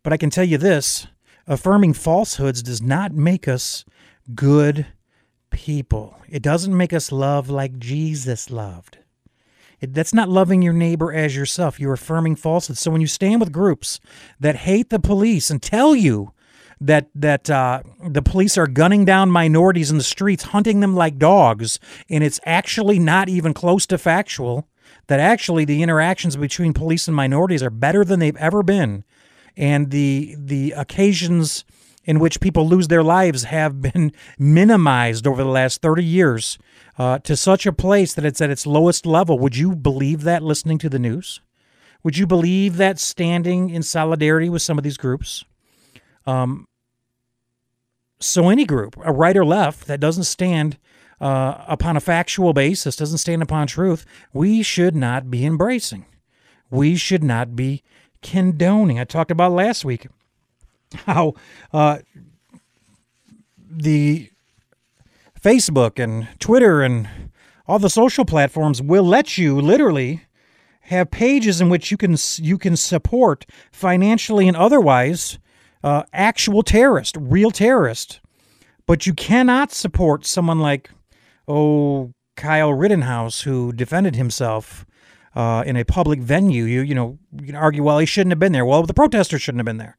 But 0.02 0.12
I 0.12 0.16
can 0.16 0.30
tell 0.30 0.44
you 0.44 0.58
this: 0.58 1.06
affirming 1.46 1.94
falsehoods 1.94 2.62
does 2.62 2.80
not 2.80 3.12
make 3.12 3.48
us 3.48 3.84
good 4.34 4.86
people. 5.50 6.16
It 6.28 6.42
doesn't 6.42 6.76
make 6.76 6.92
us 6.92 7.10
love 7.10 7.50
like 7.50 7.78
Jesus 7.78 8.50
loved. 8.50 8.98
It, 9.80 9.94
that's 9.94 10.14
not 10.14 10.28
loving 10.28 10.62
your 10.62 10.72
neighbor 10.72 11.12
as 11.12 11.36
yourself. 11.36 11.78
You're 11.78 11.94
affirming 11.94 12.36
falsehoods. 12.36 12.80
So 12.80 12.90
when 12.90 13.00
you 13.00 13.06
stand 13.06 13.40
with 13.40 13.52
groups 13.52 14.00
that 14.40 14.56
hate 14.56 14.90
the 14.90 14.98
police 14.98 15.50
and 15.50 15.62
tell 15.62 15.94
you 15.94 16.32
that 16.80 17.08
that 17.14 17.50
uh, 17.50 17.82
the 18.06 18.22
police 18.22 18.56
are 18.56 18.66
gunning 18.66 19.04
down 19.04 19.30
minorities 19.30 19.90
in 19.90 19.98
the 19.98 20.04
streets, 20.04 20.44
hunting 20.44 20.80
them 20.80 20.94
like 20.94 21.18
dogs, 21.18 21.78
and 22.08 22.22
it's 22.22 22.40
actually 22.44 22.98
not 22.98 23.28
even 23.28 23.54
close 23.54 23.86
to 23.86 23.98
factual. 23.98 24.68
That 25.08 25.20
actually 25.20 25.64
the 25.64 25.82
interactions 25.82 26.36
between 26.36 26.74
police 26.74 27.08
and 27.08 27.16
minorities 27.16 27.62
are 27.62 27.70
better 27.70 28.04
than 28.04 28.20
they've 28.20 28.36
ever 28.36 28.62
been, 28.62 29.04
and 29.56 29.90
the 29.90 30.36
the 30.38 30.72
occasions 30.72 31.64
in 32.04 32.18
which 32.18 32.40
people 32.40 32.66
lose 32.66 32.88
their 32.88 33.02
lives 33.02 33.44
have 33.44 33.82
been 33.82 34.12
minimized 34.38 35.26
over 35.26 35.42
the 35.44 35.50
last 35.50 35.82
30 35.82 36.02
years 36.02 36.58
uh, 36.96 37.18
to 37.20 37.36
such 37.36 37.66
a 37.66 37.72
place 37.72 38.14
that 38.14 38.24
it's 38.24 38.40
at 38.40 38.50
its 38.50 38.66
lowest 38.66 39.04
level. 39.04 39.38
Would 39.38 39.56
you 39.56 39.76
believe 39.76 40.22
that 40.22 40.42
listening 40.42 40.78
to 40.78 40.88
the 40.88 40.98
news? 40.98 41.40
Would 42.02 42.16
you 42.16 42.26
believe 42.26 42.76
that 42.78 42.98
standing 42.98 43.70
in 43.70 43.82
solidarity 43.82 44.48
with 44.48 44.62
some 44.62 44.78
of 44.78 44.84
these 44.84 44.96
groups? 44.96 45.44
Um, 46.28 46.68
so, 48.20 48.50
any 48.50 48.66
group, 48.66 48.96
a 49.02 49.12
right 49.12 49.36
or 49.36 49.46
left, 49.46 49.86
that 49.86 49.98
doesn't 49.98 50.24
stand 50.24 50.76
uh, 51.20 51.64
upon 51.66 51.96
a 51.96 52.00
factual 52.00 52.52
basis, 52.52 52.96
doesn't 52.96 53.18
stand 53.18 53.42
upon 53.42 53.66
truth, 53.66 54.04
we 54.34 54.62
should 54.62 54.94
not 54.94 55.30
be 55.30 55.46
embracing. 55.46 56.04
We 56.70 56.96
should 56.96 57.24
not 57.24 57.56
be 57.56 57.82
condoning. 58.20 59.00
I 59.00 59.04
talked 59.04 59.30
about 59.30 59.52
last 59.52 59.86
week 59.86 60.06
how 61.06 61.32
uh, 61.72 62.00
the 63.70 64.30
Facebook 65.40 66.02
and 66.02 66.28
Twitter 66.38 66.82
and 66.82 67.08
all 67.66 67.78
the 67.78 67.88
social 67.88 68.26
platforms 68.26 68.82
will 68.82 69.04
let 69.04 69.38
you 69.38 69.60
literally 69.60 70.24
have 70.82 71.10
pages 71.10 71.60
in 71.60 71.70
which 71.70 71.90
you 71.90 71.96
can 71.96 72.16
you 72.36 72.58
can 72.58 72.76
support 72.76 73.46
financially 73.72 74.46
and 74.46 74.56
otherwise 74.56 75.38
uh, 75.82 76.04
actual 76.12 76.62
terrorist, 76.62 77.16
real 77.18 77.50
terrorist. 77.50 78.20
But 78.86 79.06
you 79.06 79.12
cannot 79.12 79.72
support 79.72 80.24
someone 80.24 80.60
like, 80.60 80.90
oh, 81.46 82.12
Kyle 82.36 82.72
Rittenhouse, 82.72 83.42
who 83.42 83.72
defended 83.72 84.16
himself 84.16 84.86
uh, 85.34 85.62
in 85.66 85.76
a 85.76 85.84
public 85.84 86.20
venue. 86.20 86.64
You, 86.64 86.80
you 86.80 86.94
know, 86.94 87.18
you 87.38 87.46
can 87.46 87.56
argue, 87.56 87.82
well, 87.82 87.98
he 87.98 88.06
shouldn't 88.06 88.32
have 88.32 88.38
been 88.38 88.52
there. 88.52 88.64
Well, 88.64 88.82
the 88.84 88.94
protesters 88.94 89.42
shouldn't 89.42 89.60
have 89.60 89.66
been 89.66 89.76
there. 89.76 89.98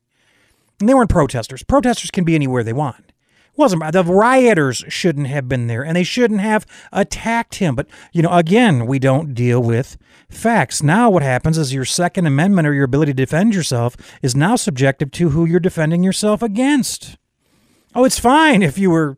And 0.80 0.88
they 0.90 0.94
weren't 0.94 1.10
protesters. 1.10 1.62
Protesters 1.64 2.10
can 2.10 2.24
be 2.24 2.36
anywhere 2.36 2.64
they 2.64 2.74
want 2.74 3.09
wasn't 3.56 3.92
the 3.92 4.04
rioters 4.04 4.84
shouldn't 4.88 5.28
have 5.28 5.48
been 5.48 5.68
there 5.68 5.84
and 5.84 5.96
they 5.96 6.04
shouldn't 6.04 6.42
have 6.42 6.66
attacked 6.92 7.56
him. 7.56 7.76
But 7.76 7.88
you 8.12 8.22
know 8.22 8.32
again 8.32 8.86
we 8.86 9.00
don't 9.00 9.34
deal 9.34 9.62
with 9.62 9.98
facts. 10.30 10.82
Now 10.82 11.10
what 11.10 11.24
happens 11.24 11.58
is 11.58 11.74
your 11.74 11.86
second 11.86 12.26
amendment 12.26 12.68
or 12.68 12.74
your 12.74 12.86
ability 12.86 13.14
to 13.14 13.26
defend 13.26 13.54
yourself 13.54 13.96
is 14.22 14.36
now 14.36 14.56
subjective 14.56 15.12
to 15.12 15.30
who 15.30 15.46
you're 15.46 15.60
defending 15.60 16.04
yourself 16.04 16.42
against. 16.42 17.18
Oh 17.96 18.06
it's 18.06 18.20
fine 18.20 18.62
if 18.62 18.78
you 18.78 18.92
were 18.92 19.18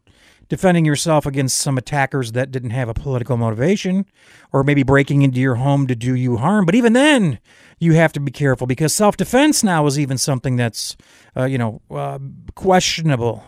defending 0.52 0.84
yourself 0.84 1.26
against 1.26 1.56
some 1.56 1.78
attackers 1.78 2.34
that 2.34 2.52
didn't 2.52 2.72
have 2.72 2.90
a 2.90 2.94
political 2.94 3.38
motivation 3.38 4.06
or 4.52 4.66
maybe 4.66 4.84
breaking 4.84 5.22
into 5.22 5.40
your 5.40 5.56
home 5.56 5.88
to 5.88 5.96
do 5.96 6.14
you 6.14 6.36
harm. 6.36 6.66
But 6.66 6.76
even 6.76 6.92
then 6.92 7.40
you 7.80 7.94
have 7.94 8.12
to 8.12 8.20
be 8.20 8.34
careful 8.34 8.68
because 8.68 8.94
self-defense 8.94 9.64
now 9.64 9.86
is 9.86 9.98
even 9.98 10.18
something 10.18 10.58
that's 10.58 10.98
uh, 11.38 11.46
you 11.46 11.58
know 11.58 11.82
uh, 11.90 12.20
questionable 12.56 13.46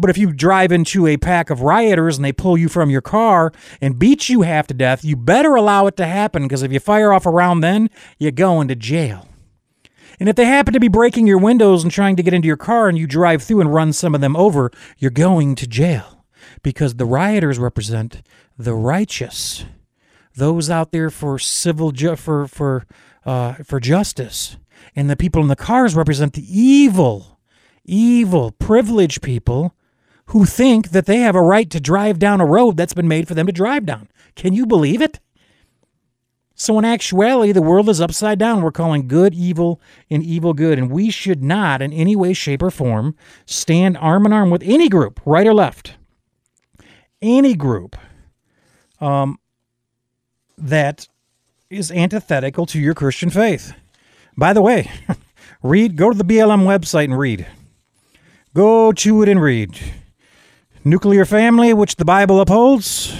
but 0.00 0.10
if 0.10 0.18
you 0.18 0.32
drive 0.32 0.72
into 0.72 1.06
a 1.06 1.16
pack 1.16 1.50
of 1.50 1.62
rioters 1.62 2.16
and 2.16 2.24
they 2.24 2.32
pull 2.32 2.56
you 2.56 2.68
from 2.68 2.90
your 2.90 3.00
car 3.00 3.52
and 3.80 3.98
beat 3.98 4.28
you 4.28 4.42
half 4.42 4.66
to 4.68 4.74
death, 4.74 5.04
you 5.04 5.16
better 5.16 5.54
allow 5.54 5.86
it 5.86 5.96
to 5.96 6.06
happen 6.06 6.44
because 6.44 6.62
if 6.62 6.72
you 6.72 6.80
fire 6.80 7.12
off 7.12 7.26
around 7.26 7.60
then, 7.60 7.90
you're 8.18 8.30
going 8.30 8.68
to 8.68 8.74
jail. 8.74 9.28
And 10.20 10.28
if 10.28 10.36
they 10.36 10.46
happen 10.46 10.72
to 10.72 10.80
be 10.80 10.88
breaking 10.88 11.26
your 11.26 11.38
windows 11.38 11.82
and 11.82 11.92
trying 11.92 12.16
to 12.16 12.22
get 12.22 12.34
into 12.34 12.48
your 12.48 12.56
car 12.56 12.88
and 12.88 12.98
you 12.98 13.06
drive 13.06 13.42
through 13.42 13.60
and 13.60 13.72
run 13.72 13.92
some 13.92 14.14
of 14.14 14.20
them 14.20 14.36
over, 14.36 14.70
you're 14.98 15.10
going 15.10 15.54
to 15.56 15.66
jail 15.66 16.24
because 16.62 16.94
the 16.94 17.04
rioters 17.04 17.58
represent 17.58 18.22
the 18.56 18.74
righteous, 18.74 19.64
those 20.34 20.70
out 20.70 20.90
there 20.90 21.10
for 21.10 21.38
civil 21.38 21.92
ju- 21.92 22.16
for 22.16 22.48
for 22.48 22.86
uh, 23.24 23.54
for 23.64 23.78
justice, 23.78 24.56
and 24.96 25.08
the 25.08 25.16
people 25.16 25.42
in 25.42 25.48
the 25.48 25.56
cars 25.56 25.94
represent 25.94 26.32
the 26.32 26.60
evil, 26.60 27.38
evil, 27.84 28.50
privileged 28.52 29.22
people 29.22 29.74
who 30.28 30.44
think 30.44 30.90
that 30.90 31.06
they 31.06 31.18
have 31.18 31.34
a 31.34 31.42
right 31.42 31.70
to 31.70 31.80
drive 31.80 32.18
down 32.18 32.40
a 32.40 32.46
road 32.46 32.76
that's 32.76 32.94
been 32.94 33.08
made 33.08 33.26
for 33.26 33.34
them 33.34 33.46
to 33.46 33.52
drive 33.52 33.86
down. 33.86 34.08
Can 34.34 34.52
you 34.52 34.66
believe 34.66 35.00
it? 35.00 35.20
So, 36.54 36.78
in 36.78 36.84
actuality, 36.84 37.52
the 37.52 37.62
world 37.62 37.88
is 37.88 38.00
upside 38.00 38.38
down. 38.38 38.62
We're 38.62 38.72
calling 38.72 39.06
good 39.06 39.32
evil 39.32 39.80
and 40.10 40.22
evil 40.22 40.54
good. 40.54 40.76
And 40.76 40.90
we 40.90 41.08
should 41.08 41.42
not, 41.42 41.80
in 41.80 41.92
any 41.92 42.16
way, 42.16 42.32
shape, 42.32 42.62
or 42.62 42.70
form, 42.70 43.14
stand 43.46 43.96
arm 43.96 44.26
in 44.26 44.32
arm 44.32 44.50
with 44.50 44.62
any 44.64 44.88
group, 44.88 45.20
right 45.24 45.46
or 45.46 45.54
left, 45.54 45.94
any 47.22 47.54
group 47.54 47.96
um, 49.00 49.38
that 50.58 51.06
is 51.70 51.92
antithetical 51.92 52.66
to 52.66 52.80
your 52.80 52.94
Christian 52.94 53.30
faith. 53.30 53.72
By 54.36 54.52
the 54.52 54.62
way, 54.62 54.90
read, 55.62 55.96
go 55.96 56.10
to 56.10 56.18
the 56.18 56.24
BLM 56.24 56.64
website 56.64 57.04
and 57.04 57.18
read. 57.18 57.46
Go 58.52 58.92
to 58.92 59.22
it 59.22 59.28
and 59.28 59.40
read. 59.40 59.78
Nuclear 60.84 61.24
family, 61.24 61.74
which 61.74 61.96
the 61.96 62.04
Bible 62.04 62.40
upholds, 62.40 63.12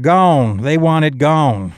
gone. 0.00 0.58
They 0.58 0.76
want 0.76 1.04
it 1.04 1.18
gone. 1.18 1.72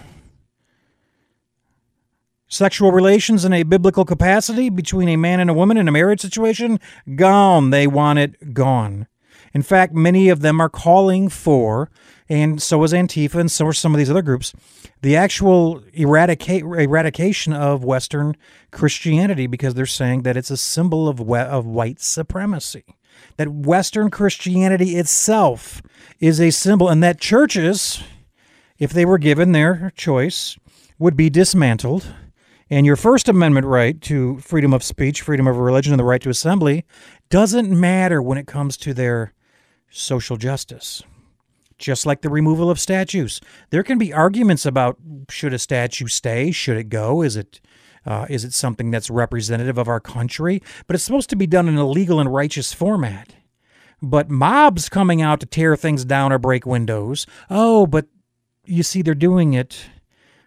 Sexual 2.48 2.92
relations 2.92 3.44
in 3.44 3.52
a 3.52 3.64
biblical 3.64 4.04
capacity 4.04 4.70
between 4.70 5.08
a 5.08 5.16
man 5.16 5.40
and 5.40 5.50
a 5.50 5.54
woman 5.54 5.76
in 5.76 5.88
a 5.88 5.92
marriage 5.92 6.20
situation, 6.20 6.80
gone. 7.14 7.70
They 7.70 7.86
want 7.86 8.18
it 8.20 8.54
gone. 8.54 9.06
In 9.52 9.62
fact, 9.62 9.92
many 9.92 10.28
of 10.28 10.40
them 10.40 10.60
are 10.60 10.68
calling 10.68 11.28
for, 11.28 11.90
and 12.28 12.62
so 12.62 12.82
is 12.84 12.92
Antifa, 12.92 13.34
and 13.34 13.50
so 13.50 13.66
are 13.66 13.72
some 13.72 13.92
of 13.94 13.98
these 13.98 14.10
other 14.10 14.22
groups, 14.22 14.52
the 15.02 15.14
actual 15.14 15.82
eradication 15.92 17.52
of 17.52 17.84
Western 17.84 18.36
Christianity 18.72 19.46
because 19.46 19.74
they're 19.74 19.86
saying 19.86 20.22
that 20.22 20.36
it's 20.36 20.50
a 20.50 20.56
symbol 20.56 21.08
of, 21.08 21.20
of 21.30 21.66
white 21.66 22.00
supremacy 22.00 22.84
that 23.36 23.48
Western 23.48 24.10
Christianity 24.10 24.96
itself 24.96 25.82
is 26.20 26.40
a 26.40 26.50
symbol, 26.50 26.88
and 26.88 27.02
that 27.02 27.20
churches, 27.20 28.02
if 28.78 28.92
they 28.92 29.04
were 29.04 29.18
given 29.18 29.52
their 29.52 29.92
choice, 29.96 30.56
would 30.98 31.16
be 31.16 31.30
dismantled. 31.30 32.06
And 32.70 32.86
your 32.86 32.96
First 32.96 33.28
Amendment 33.28 33.66
right 33.66 34.00
to 34.02 34.38
freedom 34.38 34.72
of 34.72 34.82
speech, 34.82 35.20
freedom 35.20 35.46
of 35.46 35.58
religion, 35.58 35.92
and 35.92 36.00
the 36.00 36.04
right 36.04 36.22
to 36.22 36.30
assembly 36.30 36.84
doesn't 37.28 37.68
matter 37.70 38.22
when 38.22 38.38
it 38.38 38.46
comes 38.46 38.76
to 38.78 38.94
their 38.94 39.32
social 39.90 40.36
justice. 40.36 41.02
Just 41.76 42.06
like 42.06 42.22
the 42.22 42.30
removal 42.30 42.70
of 42.70 42.80
statues, 42.80 43.40
there 43.70 43.82
can 43.82 43.98
be 43.98 44.12
arguments 44.12 44.64
about 44.64 44.96
should 45.28 45.52
a 45.52 45.58
statue 45.58 46.06
stay, 46.06 46.52
should 46.52 46.76
it 46.76 46.88
go, 46.88 47.20
is 47.20 47.36
it 47.36 47.60
uh, 48.06 48.26
is 48.28 48.44
it 48.44 48.52
something 48.52 48.90
that's 48.90 49.10
representative 49.10 49.78
of 49.78 49.88
our 49.88 50.00
country? 50.00 50.62
But 50.86 50.94
it's 50.94 51.04
supposed 51.04 51.30
to 51.30 51.36
be 51.36 51.46
done 51.46 51.68
in 51.68 51.76
a 51.76 51.86
legal 51.86 52.20
and 52.20 52.32
righteous 52.32 52.72
format. 52.72 53.34
But 54.02 54.28
mobs 54.28 54.88
coming 54.88 55.22
out 55.22 55.40
to 55.40 55.46
tear 55.46 55.76
things 55.76 56.04
down 56.04 56.32
or 56.32 56.38
break 56.38 56.66
windows, 56.66 57.26
oh, 57.48 57.86
but 57.86 58.06
you 58.66 58.82
see, 58.82 59.02
they're 59.02 59.14
doing 59.14 59.54
it 59.54 59.86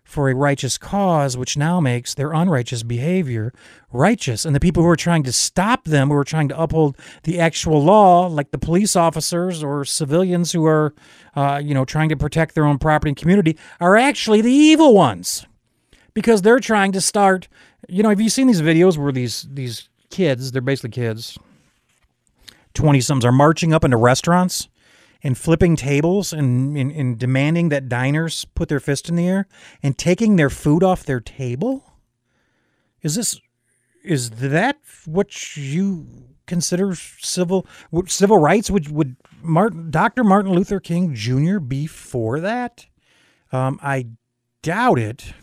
for 0.03 0.29
a 0.29 0.35
righteous 0.35 0.77
cause, 0.77 1.35
which 1.35 1.57
now 1.57 1.81
makes 1.81 2.13
their 2.13 2.31
unrighteous 2.31 2.81
behavior 2.83 3.51
righteous. 3.91 4.45
And 4.45 4.55
the 4.55 4.59
people 4.59 4.81
who 4.81 4.89
are 4.89 4.95
trying 4.95 5.23
to 5.23 5.33
stop 5.33 5.83
them, 5.83 6.09
who 6.09 6.15
are 6.15 6.23
trying 6.23 6.47
to 6.47 6.59
uphold 6.59 6.97
the 7.23 7.39
actual 7.39 7.83
law, 7.83 8.27
like 8.27 8.51
the 8.51 8.57
police 8.57 8.95
officers 8.95 9.61
or 9.61 9.83
civilians 9.83 10.53
who 10.53 10.65
are, 10.65 10.93
uh, 11.35 11.61
you 11.63 11.73
know, 11.73 11.83
trying 11.83 12.09
to 12.09 12.15
protect 12.15 12.55
their 12.55 12.65
own 12.65 12.77
property 12.77 13.09
and 13.09 13.17
community, 13.17 13.57
are 13.81 13.97
actually 13.97 14.39
the 14.39 14.51
evil 14.51 14.93
ones 14.93 15.45
because 16.17 16.41
they're 16.41 16.59
trying 16.59 16.91
to 16.93 16.99
start. 16.99 17.47
You 17.87 18.01
know, 18.01 18.09
have 18.09 18.19
you 18.19 18.29
seen 18.29 18.47
these 18.47 18.63
videos 18.63 18.97
where 18.97 19.11
these 19.11 19.47
these 19.51 19.87
kids, 20.09 20.51
they're 20.51 20.63
basically 20.63 20.89
kids, 20.89 21.37
twenty 22.73 23.01
somethings, 23.01 23.23
are 23.23 23.31
marching 23.31 23.71
up 23.71 23.83
into 23.83 23.97
restaurants 23.97 24.67
and 25.21 25.37
flipping 25.37 25.75
tables 25.75 26.33
and, 26.33 26.75
and, 26.75 26.91
and 26.91 27.19
demanding 27.19 27.69
that 27.69 27.87
diners 27.87 28.45
put 28.55 28.67
their 28.67 28.79
fist 28.79 29.09
in 29.09 29.15
the 29.15 29.27
air 29.27 29.47
and 29.83 29.95
taking 29.95 30.37
their 30.37 30.49
food 30.49 30.81
off 30.81 31.03
their 31.03 31.19
table? 31.19 31.83
Is 33.03 33.13
this 33.13 33.39
is 34.03 34.31
that 34.31 34.77
what 35.05 35.55
you 35.55 36.07
consider 36.47 36.95
civil 36.95 37.67
civil 38.07 38.39
rights? 38.39 38.71
Would 38.71 38.89
would 38.89 39.17
Martin, 39.43 39.91
Dr. 39.91 40.23
Martin 40.23 40.53
Luther 40.53 40.79
King 40.79 41.13
Jr. 41.13 41.59
be 41.59 41.85
for 41.85 42.39
that? 42.39 42.87
Um, 43.51 43.79
I 43.83 44.07
doubt 44.63 44.97
it. 44.97 45.33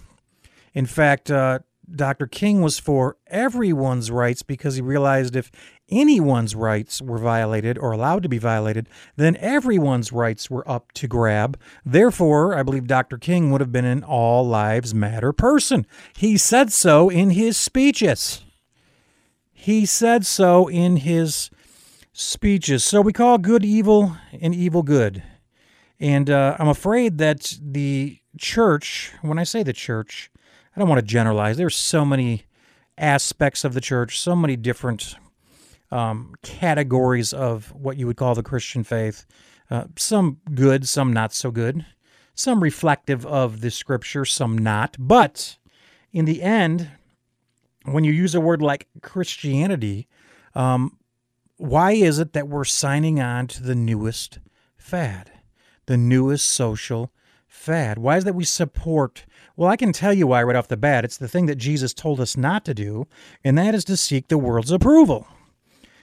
In 0.75 0.87
fact, 0.87 1.31
uh, 1.31 1.61
Dr. 1.91 2.27
King 2.27 2.63
was 2.63 2.79
for 2.79 3.17
everyone's 3.27 4.11
rights 4.11 4.43
because 4.43 4.77
he 4.77 4.83
realized 4.83 5.37
if 5.37 5.51
anyone's 5.91 6.55
rights 6.55 7.03
were 7.03 7.19
violated 7.19 7.77
or 7.79 7.93
allowed 7.93 8.23
to 8.23 8.29
be 8.29 8.39
violated, 8.39 8.89
then 9.17 9.37
everyone's 9.37 10.13
rights 10.13 10.51
were 10.51 10.69
up 10.69 10.93
to 10.93 11.07
grab. 11.07 11.59
Therefore, 11.85 12.57
I 12.57 12.63
believe 12.63 12.87
Dr. 12.87 13.19
King 13.19 13.51
would 13.51 13.61
have 13.61 13.73
been 13.73 13.85
an 13.85 14.03
all 14.03 14.47
lives 14.47 14.95
matter 14.95 15.33
person. 15.33 15.87
He 16.17 16.37
said 16.37 16.73
so 16.73 17.11
in 17.11 17.31
his 17.31 17.57
speeches. 17.57 18.45
He 19.53 19.87
said 19.87 20.27
so 20.27 20.69
in 20.69 20.99
his 20.99 21.51
speeches. 22.13 22.85
So 22.85 23.01
we 23.01 23.13
call 23.13 23.39
good 23.39 23.65
evil 23.65 24.17
and 24.33 24.55
evil 24.55 24.83
good. 24.83 25.23
And 26.01 26.29
uh, 26.29 26.57
I'm 26.59 26.69
afraid 26.69 27.19
that 27.19 27.59
the 27.63 28.19
church, 28.39 29.13
when 29.23 29.39
I 29.39 29.45
say 29.45 29.63
the 29.63 29.73
church, 29.73 30.31
I 30.75 30.81
don't 30.81 30.89
want 30.89 30.99
to 31.01 31.07
generalize. 31.07 31.57
There's 31.57 31.77
so 31.77 32.05
many 32.05 32.45
aspects 32.99 33.65
of 33.65 33.75
the 33.75 33.81
church, 33.81 34.19
so 34.19 34.35
many 34.35 34.57
different 34.57 35.17
um, 35.91 36.35
categories 36.43 37.33
of 37.33 37.73
what 37.73 37.97
you 37.97 38.07
would 38.07 38.17
call 38.17 38.35
the 38.35 38.43
Christian 38.43 38.83
faith. 38.83 39.25
Uh, 39.71 39.85
some 39.97 40.39
good, 40.55 40.89
some 40.89 41.13
not 41.13 41.33
so 41.33 41.51
good, 41.51 41.87
some 42.35 42.63
reflective 42.63 43.25
of 43.25 43.61
the 43.61 43.71
scripture, 43.71 44.25
some 44.25 44.59
not. 44.59 44.97
But 44.99 45.59
in 46.13 46.25
the 46.25 46.43
end, 46.43 46.91
when 47.85 48.05
you 48.05 48.13
use 48.13 48.35
a 48.35 48.41
word 48.41 48.61
like 48.61 48.89
Christianity, 49.03 50.09
um, 50.55 50.99
why 51.57 51.93
is 51.93 52.19
it 52.19 52.33
that 52.33 52.49
we're 52.49 52.65
signing 52.65 53.21
on 53.21 53.47
to 53.49 53.63
the 53.63 53.75
newest 53.75 54.39
fad, 54.77 55.31
the 55.87 55.97
newest 55.97 56.49
social 56.49 57.13
fad? 57.47 57.99
Why 57.99 58.17
is 58.17 58.25
that 58.25 58.35
we 58.35 58.45
support 58.45 59.25
well, 59.57 59.71
I 59.71 59.77
can 59.77 59.93
tell 59.93 60.13
you 60.13 60.27
why 60.27 60.43
right 60.43 60.57
off 60.57 60.69
the 60.69 60.77
bat. 60.77 61.05
It's 61.05 61.17
the 61.17 61.29
thing 61.29 61.47
that 61.47 61.57
Jesus 61.57 61.95
told 61.95 62.21
us 62.21 62.37
not 62.37 62.65
to 62.65 62.75
do, 62.75 63.07
and 63.45 63.57
that 63.57 63.75
is 63.75 63.85
to 63.85 63.97
seek 63.97 64.29
the 64.29 64.39
world's 64.39 64.73
approval. 64.73 65.29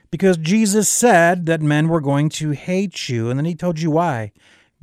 Because 0.10 0.38
Jesus 0.38 0.88
said 0.88 1.46
that 1.48 1.62
men 1.62 1.90
were 1.90 2.02
going 2.02 2.30
to 2.30 2.52
hate 2.52 3.10
you, 3.10 3.30
and 3.30 3.38
then 3.38 3.46
he 3.46 3.56
told 3.56 3.80
you 3.80 3.92
why. 3.92 4.32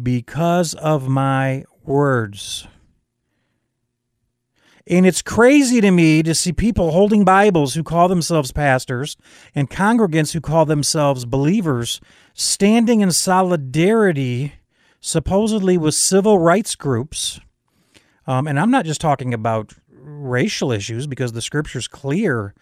Because 0.03 0.75
of 0.75 1.09
my 1.09 1.65
words. 1.83 2.67
And 4.87 5.07
it's 5.07 5.23
crazy 5.23 5.81
to 5.81 5.91
me 5.91 6.23
to 6.23 6.35
see 6.35 6.53
people 6.53 6.93
holding 6.93 7.25
Bibles 7.25 7.75
who 7.75 7.83
call 7.83 8.09
themselves 8.09 8.53
pastors 8.53 9.17
and 9.55 9.69
congregants 9.69 10.33
who 10.33 10.41
call 10.41 10.65
themselves 10.65 11.27
believers 11.27 12.01
standing 12.33 13.03
in 13.03 13.13
solidarity, 13.13 14.55
supposedly 15.01 15.77
with 15.77 15.95
civil 15.95 16.39
rights 16.39 16.75
groups 16.75 17.41
um, 18.29 18.47
and 18.47 18.61
I'm 18.61 18.71
not 18.71 18.85
just 18.85 19.01
talking 19.01 19.33
about 19.33 19.73
racial 19.91 20.71
issues 20.71 21.07
because 21.07 21.33
the 21.33 21.41
scripture's 21.41 21.89
clear, 21.89 22.55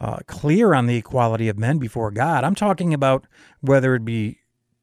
uh, 0.00 0.18
clear 0.26 0.74
on 0.74 0.86
the 0.86 0.96
equality 0.96 1.48
of 1.48 1.56
men 1.56 1.78
before 1.78 2.10
God. 2.10 2.42
I'm 2.42 2.56
talking 2.56 2.92
about 2.92 3.24
whether 3.60 3.94
it 3.94 4.04
be 4.04 4.40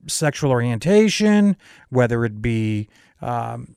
sexual 0.07 0.49
orientation, 0.49 1.57
whether 1.89 2.23
it 2.23 2.41
be 2.41 2.87
um, 3.21 3.75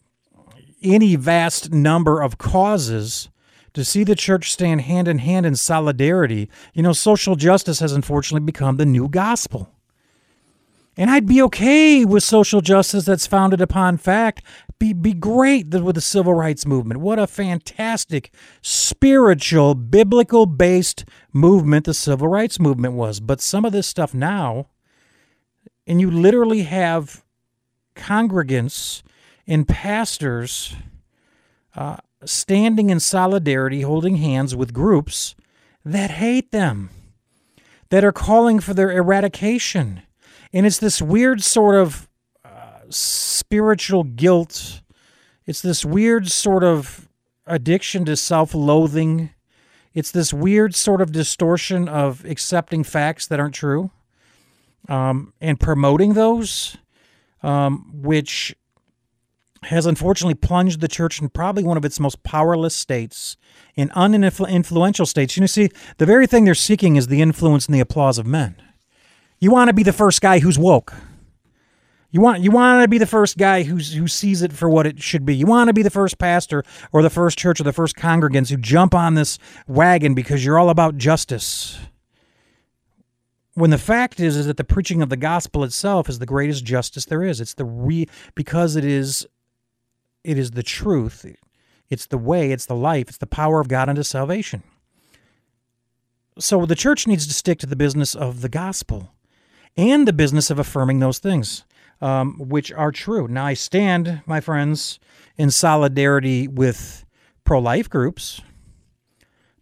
any 0.80 1.16
vast 1.16 1.72
number 1.72 2.22
of 2.22 2.38
causes 2.38 3.28
to 3.74 3.84
see 3.84 4.04
the 4.04 4.14
church 4.14 4.52
stand 4.52 4.82
hand 4.82 5.08
in 5.08 5.18
hand 5.18 5.44
in 5.44 5.56
solidarity. 5.56 6.48
You 6.74 6.84
know, 6.84 6.92
social 6.92 7.34
justice 7.34 7.80
has 7.80 7.92
unfortunately 7.92 8.46
become 8.46 8.76
the 8.76 8.86
new 8.86 9.08
gospel. 9.08 9.68
And 10.96 11.10
I'd 11.10 11.26
be 11.26 11.40
okay 11.42 12.04
with 12.04 12.22
social 12.22 12.60
justice 12.60 13.06
that's 13.06 13.26
founded 13.26 13.60
upon 13.62 13.96
fact. 13.96 14.44
Be, 14.82 14.92
be 14.92 15.12
great 15.12 15.68
with 15.68 15.94
the 15.94 16.00
civil 16.00 16.34
rights 16.34 16.66
movement. 16.66 16.98
What 16.98 17.20
a 17.20 17.28
fantastic, 17.28 18.34
spiritual, 18.62 19.76
biblical 19.76 20.44
based 20.44 21.04
movement 21.32 21.84
the 21.84 21.94
civil 21.94 22.26
rights 22.26 22.58
movement 22.58 22.94
was. 22.94 23.20
But 23.20 23.40
some 23.40 23.64
of 23.64 23.70
this 23.70 23.86
stuff 23.86 24.12
now, 24.12 24.70
and 25.86 26.00
you 26.00 26.10
literally 26.10 26.62
have 26.62 27.22
congregants 27.94 29.04
and 29.46 29.68
pastors 29.68 30.74
uh, 31.76 31.98
standing 32.24 32.90
in 32.90 32.98
solidarity, 32.98 33.82
holding 33.82 34.16
hands 34.16 34.56
with 34.56 34.74
groups 34.74 35.36
that 35.84 36.10
hate 36.10 36.50
them, 36.50 36.90
that 37.90 38.02
are 38.02 38.10
calling 38.10 38.58
for 38.58 38.74
their 38.74 38.90
eradication 38.90 40.02
and 40.52 40.66
it's 40.66 40.78
this 40.78 41.00
weird 41.00 41.42
sort 41.42 41.74
of 41.74 42.08
spiritual 42.94 44.04
guilt. 44.04 44.80
It's 45.46 45.60
this 45.60 45.84
weird 45.84 46.30
sort 46.30 46.64
of 46.64 47.08
addiction 47.46 48.04
to 48.06 48.16
self 48.16 48.54
loathing. 48.54 49.30
It's 49.94 50.10
this 50.10 50.32
weird 50.32 50.74
sort 50.74 51.00
of 51.00 51.12
distortion 51.12 51.88
of 51.88 52.24
accepting 52.24 52.82
facts 52.84 53.26
that 53.26 53.38
aren't 53.38 53.54
true 53.54 53.90
um, 54.88 55.32
and 55.40 55.60
promoting 55.60 56.14
those, 56.14 56.76
um, 57.42 57.90
which 57.92 58.54
has 59.64 59.86
unfortunately 59.86 60.34
plunged 60.34 60.80
the 60.80 60.88
church 60.88 61.20
in 61.20 61.28
probably 61.28 61.62
one 61.62 61.76
of 61.76 61.84
its 61.84 62.00
most 62.00 62.22
powerless 62.22 62.74
states, 62.74 63.36
in 63.76 63.90
uninfluential 63.90 65.06
states. 65.06 65.36
You 65.36 65.46
see, 65.46 65.70
the 65.98 66.06
very 66.06 66.26
thing 66.26 66.44
they're 66.44 66.54
seeking 66.54 66.96
is 66.96 67.06
the 67.06 67.22
influence 67.22 67.66
and 67.66 67.74
the 67.74 67.80
applause 67.80 68.18
of 68.18 68.26
men. 68.26 68.56
You 69.38 69.50
want 69.50 69.68
to 69.68 69.74
be 69.74 69.82
the 69.82 69.92
first 69.92 70.20
guy 70.20 70.40
who's 70.40 70.58
woke. 70.58 70.94
You 72.12 72.20
want 72.20 72.42
you 72.42 72.50
want 72.50 72.84
to 72.84 72.88
be 72.88 72.98
the 72.98 73.06
first 73.06 73.38
guy 73.38 73.62
who's 73.62 73.94
who 73.94 74.06
sees 74.06 74.42
it 74.42 74.52
for 74.52 74.68
what 74.68 74.86
it 74.86 75.02
should 75.02 75.24
be. 75.24 75.34
You 75.34 75.46
want 75.46 75.68
to 75.68 75.72
be 75.74 75.82
the 75.82 75.90
first 75.90 76.18
pastor 76.18 76.62
or 76.92 77.02
the 77.02 77.10
first 77.10 77.38
church 77.38 77.58
or 77.58 77.64
the 77.64 77.72
first 77.72 77.96
congregants 77.96 78.50
who 78.50 78.58
jump 78.58 78.94
on 78.94 79.14
this 79.14 79.38
wagon 79.66 80.14
because 80.14 80.44
you're 80.44 80.58
all 80.58 80.70
about 80.70 80.98
justice. 80.98 81.78
when 83.54 83.70
the 83.70 83.78
fact 83.78 84.20
is 84.20 84.36
is 84.36 84.46
that 84.46 84.58
the 84.58 84.64
preaching 84.64 85.02
of 85.02 85.08
the 85.08 85.16
gospel 85.16 85.64
itself 85.64 86.08
is 86.08 86.18
the 86.18 86.26
greatest 86.26 86.64
justice 86.64 87.06
there 87.06 87.22
is. 87.22 87.40
It's 87.40 87.54
the 87.54 87.64
re 87.64 88.06
because 88.34 88.76
it 88.76 88.84
is 88.84 89.26
it 90.24 90.38
is 90.38 90.52
the 90.52 90.62
truth. 90.62 91.24
It's 91.90 92.06
the 92.06 92.18
way, 92.18 92.52
it's 92.52 92.66
the 92.66 92.76
life, 92.76 93.08
it's 93.08 93.18
the 93.18 93.26
power 93.26 93.60
of 93.60 93.68
God 93.68 93.88
unto 93.88 94.02
salvation. 94.02 94.62
So 96.38 96.66
the 96.66 96.74
church 96.74 97.06
needs 97.06 97.26
to 97.26 97.34
stick 97.34 97.58
to 97.60 97.66
the 97.66 97.76
business 97.76 98.14
of 98.14 98.40
the 98.42 98.48
gospel 98.48 99.12
and 99.76 100.08
the 100.08 100.12
business 100.12 100.50
of 100.50 100.58
affirming 100.58 101.00
those 101.00 101.18
things 101.18 101.64
um, 102.02 102.36
which 102.38 102.72
are 102.72 102.92
true. 102.92 103.28
Now, 103.28 103.46
I 103.46 103.54
stand, 103.54 104.22
my 104.26 104.40
friends, 104.40 104.98
in 105.38 105.50
solidarity 105.50 106.48
with 106.48 107.06
pro 107.44 107.60
life 107.60 107.88
groups. 107.88 108.42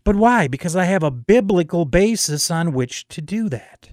But 0.02 0.16
why? 0.16 0.49
Because 0.49 0.75
I 0.75 0.85
have 0.85 1.02
a 1.02 1.11
biblical 1.11 1.85
basis 1.85 2.50
on 2.50 2.73
which 2.73 3.06
to 3.09 3.20
do 3.20 3.49
that. 3.50 3.90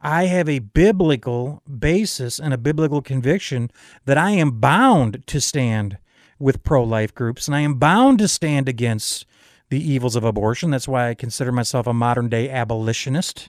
I 0.00 0.26
have 0.26 0.48
a 0.48 0.60
biblical 0.60 1.62
basis 1.66 2.38
and 2.38 2.54
a 2.54 2.58
biblical 2.58 3.02
conviction 3.02 3.70
that 4.04 4.18
I 4.18 4.30
am 4.30 4.60
bound 4.60 5.26
to 5.26 5.40
stand 5.40 5.98
with 6.38 6.62
pro 6.62 6.84
life 6.84 7.14
groups 7.14 7.48
and 7.48 7.54
I 7.54 7.60
am 7.60 7.74
bound 7.74 8.18
to 8.18 8.28
stand 8.28 8.68
against 8.68 9.26
the 9.70 9.80
evils 9.80 10.14
of 10.14 10.22
abortion. 10.22 10.70
That's 10.70 10.86
why 10.86 11.08
I 11.08 11.14
consider 11.14 11.50
myself 11.50 11.86
a 11.86 11.94
modern 11.94 12.28
day 12.28 12.50
abolitionist. 12.50 13.48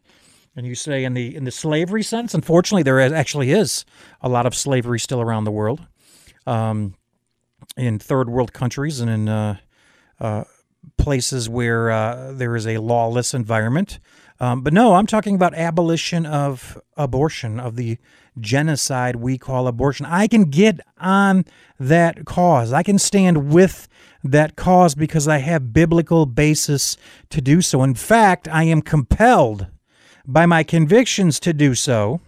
And 0.55 0.65
you 0.65 0.75
say 0.75 1.03
in 1.03 1.13
the 1.13 1.35
in 1.35 1.43
the 1.43 1.51
slavery 1.51 2.03
sense, 2.03 2.33
unfortunately, 2.33 2.83
there 2.83 2.99
actually 3.01 3.51
is 3.51 3.83
a 4.21 4.29
lot 4.29 4.45
of 4.45 4.55
slavery 4.55 4.99
still 4.99 5.21
around 5.21 5.43
the 5.43 5.51
world, 5.51 5.85
um, 6.47 6.95
in 7.75 7.99
third 7.99 8.29
world 8.29 8.53
countries 8.53 9.01
and 9.01 9.09
in 9.09 9.27
uh, 9.27 9.57
uh, 10.19 10.43
places 10.97 11.49
where 11.49 11.91
uh, 11.91 12.31
there 12.31 12.55
is 12.55 12.65
a 12.65 12.77
lawless 12.77 13.33
environment. 13.33 13.99
Um, 14.39 14.61
but 14.61 14.73
no, 14.73 14.95
I'm 14.95 15.07
talking 15.07 15.35
about 15.35 15.53
abolition 15.55 16.25
of 16.25 16.81
abortion, 16.97 17.59
of 17.59 17.75
the 17.75 17.97
genocide 18.39 19.17
we 19.17 19.37
call 19.37 19.67
abortion. 19.67 20.05
I 20.05 20.27
can 20.27 20.45
get 20.45 20.79
on 20.97 21.45
that 21.79 22.25
cause. 22.25 22.73
I 22.73 22.83
can 22.83 22.99
stand 22.99 23.53
with 23.53 23.87
that 24.23 24.55
cause 24.55 24.95
because 24.95 25.27
I 25.27 25.37
have 25.37 25.71
biblical 25.71 26.25
basis 26.25 26.97
to 27.29 27.41
do 27.41 27.61
so. 27.61 27.83
In 27.83 27.93
fact, 27.93 28.47
I 28.49 28.63
am 28.63 28.81
compelled 28.81 29.67
by 30.27 30.45
my 30.45 30.63
convictions 30.63 31.39
to 31.41 31.53
do 31.53 31.75
so. 31.75 32.21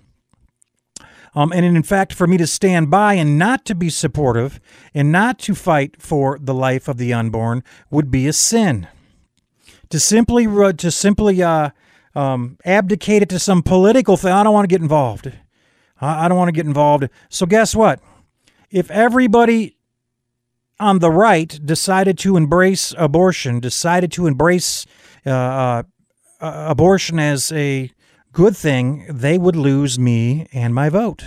Um, 1.36 1.52
and 1.52 1.64
in 1.66 1.84
fact, 1.84 2.14
for 2.14 2.26
me 2.26 2.38
to 2.38 2.48
stand 2.48 2.90
by 2.90 3.14
and 3.14 3.38
not 3.38 3.64
to 3.66 3.76
be 3.76 3.90
supportive 3.90 4.60
and 4.94 5.12
not 5.12 5.38
to 5.40 5.54
fight 5.54 6.02
for 6.02 6.40
the 6.42 6.54
life 6.54 6.88
of 6.88 6.98
the 6.98 7.14
unborn 7.14 7.64
would 7.92 8.10
be 8.10 8.28
a 8.28 8.34
sin. 8.34 8.88
To 9.90 10.00
simply 10.00 10.48
to 10.74 10.92
simply 10.92 11.44
uh, 11.44 11.70
um, 12.16 12.58
abdicate 12.66 13.22
it 13.22 13.30
to 13.30 13.40
some 13.40 13.62
political 13.62 14.18
thing, 14.18 14.32
I 14.32 14.44
don't 14.44 14.54
want 14.54 14.64
to 14.64 14.74
get 14.74 14.82
involved. 14.82 15.32
I 16.02 16.28
don't 16.28 16.38
want 16.38 16.50
to 16.50 16.54
get 16.54 16.66
involved. 16.66 17.08
So 17.30 17.46
guess 17.46 17.76
what? 17.76 18.00
If 18.70 18.92
everybody 18.92 19.78
on 20.80 21.00
the 21.00 21.12
right 21.12 21.60
decided 21.64 22.18
to 22.20 22.38
embrace 22.38 22.94
abortion, 22.98 23.60
decided 23.60 24.12
to 24.14 24.28
embrace 24.28 24.86
uh, 25.26 25.84
uh, 26.40 26.66
abortion 26.70 27.20
as 27.20 27.52
a 27.52 27.92
good 28.32 28.56
thing, 28.56 29.06
they 29.10 29.38
would 29.38 29.56
lose 29.56 29.98
me 29.98 30.48
and 30.54 30.74
my 30.74 30.90
vote 30.90 31.24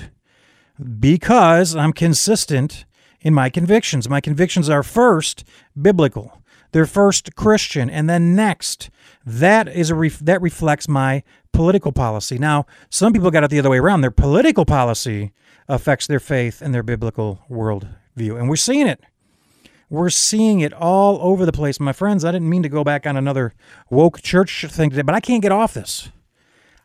because 0.99 1.77
I'm 1.77 1.93
consistent 1.93 2.85
in 3.21 3.35
my 3.35 3.51
convictions. 3.51 4.09
My 4.09 4.21
convictions 4.21 4.69
are 4.69 4.83
first 4.83 5.45
biblical. 5.81 6.43
They're 6.73 6.87
first 6.87 7.35
Christian 7.35 7.91
and 7.91 8.09
then 8.09 8.35
next. 8.35 8.91
That 9.27 9.69
is 9.69 9.91
a 9.91 9.95
ref- 9.95 10.21
that 10.21 10.41
reflects 10.41 10.89
my 10.89 11.23
political 11.53 11.93
policy. 11.93 12.39
Now, 12.39 12.67
some 12.89 13.13
people 13.13 13.31
got 13.31 13.45
it 13.45 13.51
the 13.51 13.59
other 13.59 13.71
way 13.71 13.79
around. 13.79 14.01
Their 14.01 14.11
political 14.11 14.65
policy 14.65 15.33
affects 15.69 16.07
their 16.07 16.21
faith 16.21 16.63
and 16.63 16.73
their 16.75 16.83
biblical 16.83 17.45
worldview. 17.51 18.39
And 18.39 18.49
we're 18.49 18.57
seeing 18.57 18.87
it. 18.87 19.01
We're 19.91 20.11
seeing 20.11 20.61
it 20.61 20.73
all 20.73 21.19
over 21.21 21.45
the 21.45 21.53
place. 21.53 21.81
My 21.81 21.93
friends, 21.93 22.25
I 22.25 22.31
didn't 22.31 22.49
mean 22.49 22.63
to 22.63 22.69
go 22.69 22.85
back 22.85 23.09
on 23.09 23.17
another 23.17 23.55
woke 23.91 24.23
church 24.23 24.65
thing 24.69 24.91
today, 24.91 25.03
but 25.03 25.17
I 25.17 25.21
can't 25.21 25.43
get 25.43 25.51
off 25.51 25.75
this. 25.75 26.11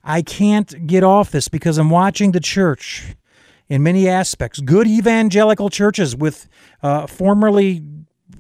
I 0.04 0.24
can't 0.24 0.88
get 0.88 1.04
off 1.04 1.30
this 1.30 1.48
because 1.48 1.78
I'm 1.78 1.92
watching 1.92 2.32
the 2.32 2.40
church 2.40 3.16
in 3.70 3.84
many 3.84 4.10
aspects. 4.10 4.60
Good 4.60 4.88
evangelical 4.88 5.70
churches 5.70 6.16
with 6.16 6.50
uh, 6.82 7.06
formerly 7.06 7.84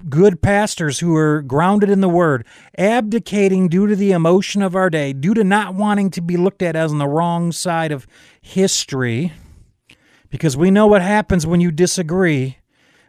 good 0.09 0.41
pastors 0.41 0.99
who 0.99 1.15
are 1.15 1.43
grounded 1.43 1.91
in 1.91 2.01
the 2.01 2.09
word, 2.09 2.45
abdicating 2.75 3.69
due 3.69 3.85
to 3.85 3.95
the 3.95 4.11
emotion 4.11 4.63
of 4.63 4.75
our 4.75 4.89
day, 4.89 5.13
due 5.13 5.35
to 5.35 5.43
not 5.43 5.75
wanting 5.75 6.09
to 6.11 6.21
be 6.21 6.37
looked 6.37 6.63
at 6.63 6.75
as 6.75 6.91
on 6.91 6.97
the 6.97 7.07
wrong 7.07 7.51
side 7.51 7.91
of 7.91 8.07
history, 8.41 9.31
because 10.31 10.57
we 10.57 10.71
know 10.71 10.87
what 10.87 11.03
happens 11.03 11.45
when 11.45 11.61
you 11.61 11.71
disagree 11.71 12.57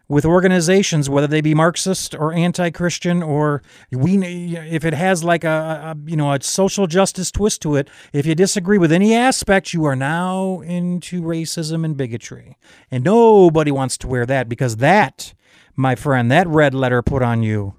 with 0.09 0.25
organizations, 0.25 1.11
whether 1.11 1.27
they 1.27 1.41
be 1.41 1.55
Marxist 1.55 2.15
or 2.15 2.33
anti-Christian, 2.33 3.23
or 3.23 3.63
we, 3.91 4.25
if 4.57 4.85
it 4.85 4.95
has 4.95 5.25
like 5.25 5.43
a, 5.43 5.97
a, 5.97 5.97
you 6.09 6.17
know 6.17 6.33
a 6.33 6.41
social 6.41 6.87
justice 6.87 7.31
twist 7.31 7.61
to 7.63 7.77
it, 7.77 7.89
if 8.13 8.25
you 8.25 8.35
disagree 8.35 8.79
with 8.79 8.93
any 8.93 9.15
aspect, 9.15 9.73
you 9.73 9.85
are 9.85 9.97
now 9.97 10.61
into 10.61 11.23
racism 11.23 11.85
and 11.85 11.97
bigotry, 11.97 12.57
and 12.91 13.05
nobody 13.05 13.71
wants 13.71 13.99
to 13.99 14.07
wear 14.07 14.25
that 14.27 14.49
because 14.49 14.77
that, 14.77 15.35
my 15.75 15.95
friend, 15.95 16.31
that 16.31 16.47
red 16.47 16.73
letter 16.73 17.03
put 17.03 17.23
on 17.23 17.43
you, 17.43 17.75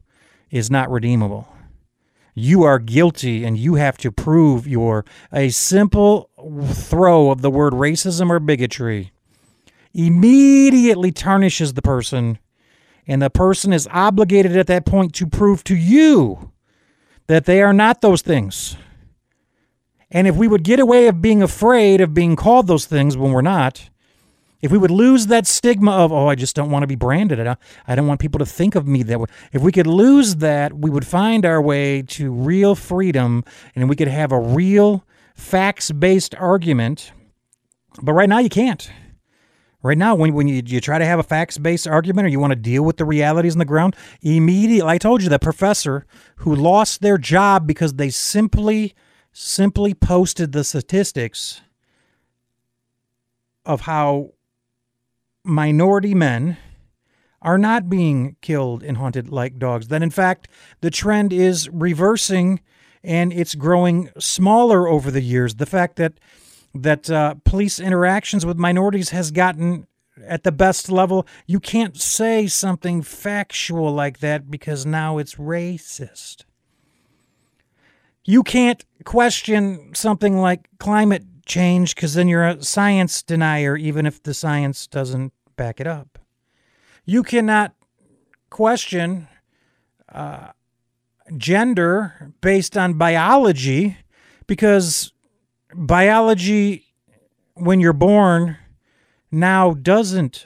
is 0.52 0.70
not 0.70 0.92
redeemable. 0.92 1.48
You 2.34 2.63
are 2.63 2.78
guilty, 2.78 3.46
and 3.46 3.58
you 3.58 3.76
have 3.76 3.98
to 4.00 4.12
prove 4.12 4.68
your 4.68 5.06
a 5.32 5.50
simple 5.50 6.30
throw 6.72 7.32
of 7.32 7.42
the 7.42 7.50
word 7.50 7.74
racism 7.74 8.30
or 8.30 8.40
bigotry 8.40 9.12
immediately 9.98 11.12
tarnishes 11.12 11.74
the 11.74 11.82
person, 11.82 12.38
and 13.08 13.22
the 13.22 13.30
person 13.30 13.74
is 13.74 13.88
obligated 13.92 14.56
at 14.56 14.68
that 14.68 14.86
point 14.86 15.14
to 15.16 15.26
prove 15.26 15.64
to 15.66 15.76
you 15.76 16.52
that 17.26 17.46
they 17.46 17.62
are 17.62 17.74
not 17.74 18.02
those 18.02 18.22
things. 18.22 18.78
And 20.10 20.28
if 20.28 20.36
we 20.36 20.48
would 20.48 20.64
get 20.64 20.80
away 20.80 21.08
of 21.08 21.22
being 21.22 21.42
afraid 21.42 22.00
of 22.00 22.14
being 22.14 22.36
called 22.36 22.68
those 22.68 22.86
things 22.86 23.18
when 23.18 23.32
we're 23.32 23.42
not, 23.42 23.90
if 24.62 24.72
we 24.72 24.78
would 24.78 24.92
lose 24.92 25.28
that 25.28 25.46
stigma 25.46 25.92
of, 25.92 26.12
oh, 26.12 26.28
I 26.28 26.36
just 26.36 26.56
don't 26.56 26.72
want 26.72 26.84
to 26.84 26.88
be 26.88 26.96
branded, 26.96 27.46
I 27.88 27.96
don't 27.96 28.08
want 28.08 28.20
people 28.20 28.40
to 28.40 28.46
think 28.46 28.76
of 28.76 28.88
me 28.88 29.04
that 29.04 29.20
way. 29.20 29.28
If 29.52 29.62
we 29.62 29.72
could 29.72 29.88
lose 29.88 30.38
that, 30.38 30.74
we 30.74 30.90
would 30.90 31.06
find 31.06 31.46
our 31.46 31.62
way 31.62 32.02
to 32.04 32.32
real 32.32 32.74
freedom 32.74 33.44
and 33.76 33.90
we 33.90 33.96
could 33.96 34.08
have 34.08 34.32
a 34.32 34.40
real 34.40 35.06
facts 35.36 35.92
based 35.92 36.34
argument. 36.36 37.12
But 38.02 38.14
right 38.14 38.30
now, 38.30 38.40
you 38.40 38.50
can't. 38.50 38.90
Right 39.88 39.97
now, 39.97 40.15
when, 40.15 40.34
when 40.34 40.50
you, 40.50 40.62
you 40.65 40.82
try 40.82 40.97
to 40.97 41.06
have 41.06 41.17
a 41.17 41.23
facts 41.23 41.58
based 41.58 41.88
argument 41.88 42.26
or 42.26 42.30
you 42.30 42.41
want 42.41 42.52
to 42.52 42.58
deal 42.58 42.84
with 42.84 42.97
the 42.97 43.06
realities 43.06 43.56
on 43.56 43.60
the 43.60 43.63
ground, 43.63 43.95
immediately, 44.21 44.86
I 44.86 44.97
told 44.97 45.23
you 45.23 45.30
that 45.30 45.39
professor 45.39 46.06
who 46.39 46.54
lost 46.54 47.00
their 47.00 47.17
job 47.17 47.65
because 47.65 47.93
they 47.93 48.10
simply, 48.10 48.93
simply 49.32 49.93
posted 49.93 50.52
the 50.52 50.65
statistics 50.65 51.62
of 53.65 53.82
how 53.82 54.34
minority 55.45 56.13
men 56.13 56.58
are 57.41 57.58
not 57.58 57.88
being 57.88 58.36
killed 58.41 58.84
and 58.84 58.97
hunted 58.97 59.30
like 59.30 59.58
dogs. 59.58 59.88
That 59.88 60.04
in 60.04 60.10
fact, 60.10 60.50
the 60.82 60.91
trend 60.91 61.32
is 61.32 61.69
reversing 61.69 62.60
and 63.06 63.32
it's 63.32 63.56
growing 63.56 64.10
smaller 64.19 64.86
over 64.86 65.12
the 65.12 65.21
years. 65.21 65.56
The 65.56 65.65
fact 65.65 65.95
that 65.95 66.19
that 66.84 67.10
uh, 67.10 67.36
police 67.44 67.80
interactions 67.80 68.46
with 68.46 68.58
minorities 68.58 69.10
has 69.10 69.32
gotten 69.32 69.88
at 70.26 70.44
the 70.44 70.52
best 70.52 70.90
level. 70.92 71.28
You 71.46 71.60
can't 71.60 72.00
say 72.00 72.48
something 72.48 73.02
factual 73.02 73.92
like 73.92 74.20
that 74.20 74.50
because 74.50 74.86
now 74.86 75.18
it's 75.18 75.36
racist. 75.36 76.46
You 78.26 78.44
can't 78.44 78.84
question 79.06 79.94
something 79.94 80.38
like 80.38 80.68
climate 80.80 81.24
change 81.46 81.96
because 81.96 82.13
then 82.13 82.28
you're 82.28 82.46
a 82.46 82.63
science 82.63 83.24
denier, 83.24 83.78
even 83.78 84.06
if 84.06 84.22
the 84.22 84.34
science 84.34 84.86
doesn't 84.86 85.32
back 85.56 85.80
it 85.80 85.88
up. 85.88 86.20
You 87.06 87.24
cannot 87.24 87.74
question 88.50 89.30
uh, 90.10 90.50
gender 91.38 92.34
based 92.42 92.78
on 92.78 92.96
biology 92.96 93.98
because 94.46 95.13
biology, 95.73 96.86
when 97.56 97.80
you're 97.80 97.93
born, 97.93 98.58
now 99.32 99.73
doesn't 99.73 100.45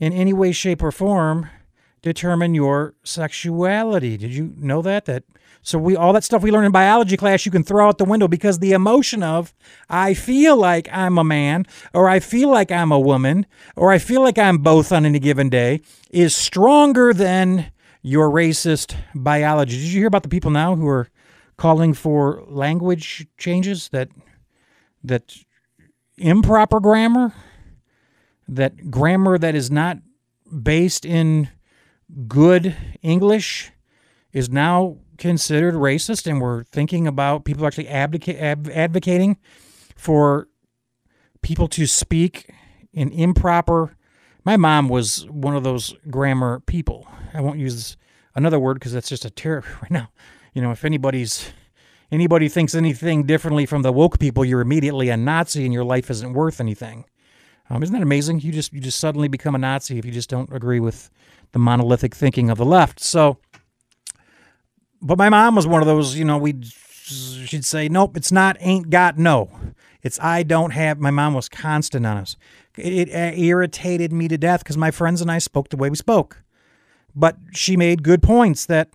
in 0.00 0.12
any 0.12 0.32
way, 0.32 0.52
shape, 0.52 0.82
or 0.82 0.92
form 0.92 1.48
determine 2.02 2.54
your 2.54 2.94
sexuality. 3.02 4.16
Did 4.16 4.32
you 4.32 4.54
know 4.56 4.82
that? 4.82 5.04
That 5.06 5.24
so 5.62 5.78
we 5.78 5.96
all 5.96 6.12
that 6.12 6.24
stuff 6.24 6.42
we 6.42 6.50
learn 6.50 6.64
in 6.64 6.72
biology 6.72 7.16
class 7.16 7.44
you 7.44 7.52
can 7.52 7.64
throw 7.64 7.88
out 7.88 7.98
the 7.98 8.04
window 8.04 8.28
because 8.28 8.58
the 8.58 8.72
emotion 8.72 9.22
of 9.22 9.52
I 9.90 10.14
feel 10.14 10.56
like 10.56 10.88
I'm 10.92 11.18
a 11.18 11.24
man 11.24 11.66
or 11.92 12.08
I 12.08 12.20
feel 12.20 12.50
like 12.50 12.70
I'm 12.70 12.92
a 12.92 13.00
woman 13.00 13.46
or 13.76 13.90
I 13.90 13.98
feel 13.98 14.22
like 14.22 14.38
I'm 14.38 14.58
both 14.58 14.92
on 14.92 15.04
any 15.04 15.18
given 15.18 15.48
day 15.48 15.80
is 16.10 16.34
stronger 16.34 17.12
than 17.12 17.72
your 18.02 18.30
racist 18.30 18.94
biology. 19.14 19.76
Did 19.76 19.88
you 19.88 19.98
hear 19.98 20.06
about 20.06 20.22
the 20.22 20.28
people 20.28 20.50
now 20.50 20.76
who 20.76 20.86
are 20.86 21.08
calling 21.56 21.92
for 21.92 22.44
language 22.46 23.26
changes 23.36 23.88
that 23.88 24.08
that 25.08 25.36
improper 26.16 26.80
grammar, 26.80 27.34
that 28.46 28.90
grammar 28.90 29.38
that 29.38 29.54
is 29.54 29.70
not 29.70 29.98
based 30.62 31.04
in 31.04 31.48
good 32.26 32.74
English, 33.02 33.70
is 34.32 34.48
now 34.48 34.98
considered 35.18 35.74
racist, 35.74 36.26
and 36.26 36.40
we're 36.40 36.62
thinking 36.64 37.06
about 37.06 37.44
people 37.44 37.66
actually 37.66 37.88
ab, 37.88 38.16
advocating 38.72 39.36
for 39.96 40.48
people 41.42 41.68
to 41.68 41.86
speak 41.86 42.50
in 42.92 43.10
improper. 43.10 43.96
My 44.44 44.56
mom 44.56 44.88
was 44.88 45.26
one 45.28 45.56
of 45.56 45.64
those 45.64 45.94
grammar 46.10 46.60
people. 46.60 47.06
I 47.34 47.40
won't 47.40 47.58
use 47.58 47.96
another 48.34 48.58
word 48.58 48.74
because 48.74 48.92
that's 48.92 49.08
just 49.08 49.24
a 49.24 49.30
terror 49.30 49.64
right 49.82 49.90
now. 49.90 50.10
You 50.54 50.62
know, 50.62 50.70
if 50.70 50.84
anybody's 50.84 51.50
anybody 52.10 52.48
thinks 52.48 52.74
anything 52.74 53.24
differently 53.24 53.66
from 53.66 53.82
the 53.82 53.92
woke 53.92 54.18
people, 54.18 54.44
you're 54.44 54.60
immediately 54.60 55.08
a 55.08 55.16
Nazi 55.16 55.64
and 55.64 55.72
your 55.72 55.84
life 55.84 56.10
isn't 56.10 56.32
worth 56.32 56.60
anything. 56.60 57.04
Um, 57.70 57.82
isn't 57.82 57.92
that 57.92 58.02
amazing? 58.02 58.40
You 58.40 58.52
just 58.52 58.72
you 58.72 58.80
just 58.80 58.98
suddenly 58.98 59.28
become 59.28 59.54
a 59.54 59.58
Nazi 59.58 59.98
if 59.98 60.04
you 60.04 60.12
just 60.12 60.30
don't 60.30 60.52
agree 60.52 60.80
with 60.80 61.10
the 61.52 61.58
monolithic 61.58 62.14
thinking 62.14 62.50
of 62.50 62.58
the 62.58 62.64
left. 62.64 63.00
So, 63.00 63.38
but 65.02 65.18
my 65.18 65.28
mom 65.28 65.54
was 65.54 65.66
one 65.66 65.82
of 65.82 65.86
those. 65.86 66.16
You 66.16 66.24
know, 66.24 66.38
we 66.38 66.54
she'd 66.62 67.64
say, 67.64 67.88
"Nope, 67.88 68.16
it's 68.16 68.32
not. 68.32 68.56
Ain't 68.60 68.88
got 68.90 69.18
no. 69.18 69.50
It's 70.02 70.18
I 70.20 70.44
don't 70.44 70.70
have." 70.70 70.98
My 70.98 71.10
mom 71.10 71.34
was 71.34 71.48
constant 71.48 72.06
on 72.06 72.16
us. 72.16 72.36
It, 72.76 73.08
it 73.10 73.38
irritated 73.38 74.12
me 74.12 74.28
to 74.28 74.38
death 74.38 74.60
because 74.60 74.76
my 74.76 74.90
friends 74.90 75.20
and 75.20 75.30
I 75.30 75.38
spoke 75.38 75.68
the 75.68 75.76
way 75.76 75.90
we 75.90 75.96
spoke. 75.96 76.42
But 77.14 77.36
she 77.52 77.76
made 77.76 78.02
good 78.02 78.22
points 78.22 78.64
that 78.66 78.90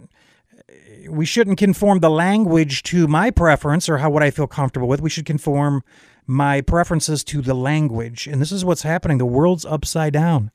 we 1.10 1.26
shouldn't 1.26 1.58
conform 1.58 2.00
the 2.00 2.10
language 2.10 2.84
to 2.84 3.08
my 3.08 3.32
preference 3.32 3.90
or 3.90 3.98
how 3.98 4.10
what 4.10 4.24
I 4.24 4.32
feel 4.32 4.48
comfortable 4.48 4.88
with. 4.88 5.02
We 5.02 5.10
should 5.10 5.26
conform 5.26 5.84
my 6.26 6.62
preferences 6.62 7.24
to 7.26 7.42
the 7.42 7.54
language. 7.54 8.28
And 8.28 8.42
this 8.42 8.52
is 8.52 8.64
what's 8.64 8.84
happening. 8.84 9.18
The 9.18 9.26
world's 9.26 9.66
upside 9.66 10.14
down. 10.14 10.52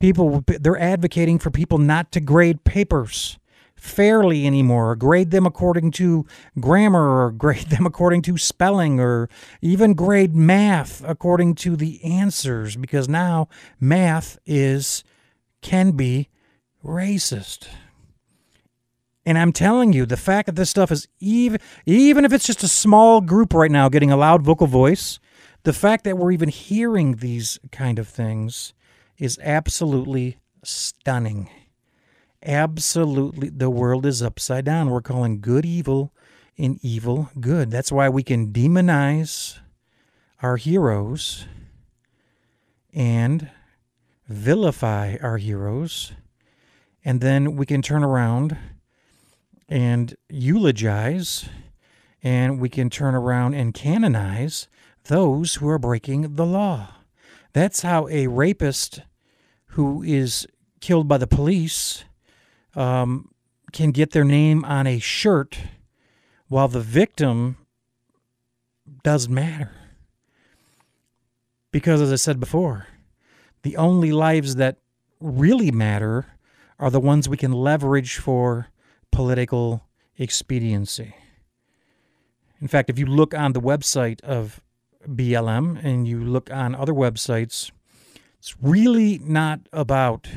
People 0.00 0.44
they're 0.46 0.80
advocating 0.80 1.38
for 1.38 1.50
people 1.50 1.78
not 1.78 2.12
to 2.12 2.20
grade 2.20 2.64
papers 2.64 3.38
fairly 3.74 4.46
anymore, 4.46 4.90
or 4.90 4.96
grade 4.96 5.30
them 5.30 5.46
according 5.46 5.92
to 5.92 6.26
grammar, 6.60 7.24
or 7.24 7.30
grade 7.44 7.70
them 7.70 7.86
according 7.86 8.22
to 8.22 8.36
spelling, 8.36 9.00
or 9.00 9.28
even 9.62 9.94
grade 9.94 10.34
math 10.34 11.02
according 11.06 11.54
to 11.54 11.76
the 11.76 12.02
answers, 12.04 12.76
because 12.76 13.08
now 13.08 13.48
math 13.80 14.38
is 14.46 15.04
can 15.62 15.92
be 15.92 16.28
racist. 16.84 17.68
And 19.28 19.36
I'm 19.36 19.52
telling 19.52 19.92
you, 19.92 20.06
the 20.06 20.16
fact 20.16 20.46
that 20.46 20.56
this 20.56 20.70
stuff 20.70 20.90
is 20.90 21.06
even 21.20 21.60
even 21.84 22.24
if 22.24 22.32
it's 22.32 22.46
just 22.46 22.62
a 22.62 22.66
small 22.68 23.20
group 23.20 23.52
right 23.52 23.70
now 23.70 23.90
getting 23.90 24.10
a 24.10 24.16
loud 24.16 24.40
vocal 24.40 24.66
voice, 24.66 25.20
the 25.64 25.74
fact 25.74 26.04
that 26.04 26.16
we're 26.16 26.32
even 26.32 26.48
hearing 26.48 27.16
these 27.16 27.58
kind 27.70 27.98
of 27.98 28.08
things 28.08 28.72
is 29.18 29.38
absolutely 29.42 30.38
stunning. 30.64 31.50
Absolutely 32.42 33.50
the 33.50 33.68
world 33.68 34.06
is 34.06 34.22
upside 34.22 34.64
down. 34.64 34.88
We're 34.88 35.02
calling 35.02 35.42
good 35.42 35.66
evil 35.66 36.14
and 36.56 36.78
evil 36.82 37.28
good. 37.38 37.70
That's 37.70 37.92
why 37.92 38.08
we 38.08 38.22
can 38.22 38.50
demonize 38.50 39.58
our 40.42 40.56
heroes 40.56 41.44
and 42.94 43.50
vilify 44.26 45.16
our 45.20 45.36
heroes. 45.36 46.12
And 47.04 47.20
then 47.20 47.56
we 47.56 47.66
can 47.66 47.82
turn 47.82 48.02
around 48.02 48.56
and 49.68 50.16
eulogize, 50.28 51.48
and 52.22 52.60
we 52.60 52.68
can 52.68 52.88
turn 52.88 53.14
around 53.14 53.54
and 53.54 53.74
canonize 53.74 54.68
those 55.04 55.56
who 55.56 55.68
are 55.68 55.78
breaking 55.78 56.36
the 56.36 56.46
law. 56.46 56.88
That's 57.52 57.82
how 57.82 58.08
a 58.08 58.26
rapist 58.26 59.02
who 59.72 60.02
is 60.02 60.46
killed 60.80 61.08
by 61.08 61.18
the 61.18 61.26
police 61.26 62.04
um, 62.74 63.30
can 63.72 63.90
get 63.90 64.12
their 64.12 64.24
name 64.24 64.64
on 64.64 64.86
a 64.86 64.98
shirt 64.98 65.58
while 66.48 66.68
the 66.68 66.80
victim 66.80 67.56
doesn't 69.02 69.32
matter. 69.32 69.72
Because, 71.70 72.00
as 72.00 72.12
I 72.12 72.16
said 72.16 72.40
before, 72.40 72.86
the 73.62 73.76
only 73.76 74.12
lives 74.12 74.54
that 74.56 74.78
really 75.20 75.70
matter 75.70 76.26
are 76.78 76.90
the 76.90 77.00
ones 77.00 77.28
we 77.28 77.36
can 77.36 77.52
leverage 77.52 78.16
for 78.16 78.68
political 79.18 79.82
expediency. 80.16 81.12
In 82.60 82.68
fact, 82.68 82.88
if 82.88 83.00
you 83.00 83.06
look 83.06 83.34
on 83.34 83.52
the 83.52 83.60
website 83.60 84.20
of 84.20 84.60
BLM 85.08 85.84
and 85.84 86.06
you 86.06 86.22
look 86.22 86.52
on 86.52 86.76
other 86.76 86.92
websites, 86.92 87.72
it's 88.38 88.54
really 88.62 89.18
not 89.18 89.58
about 89.72 90.28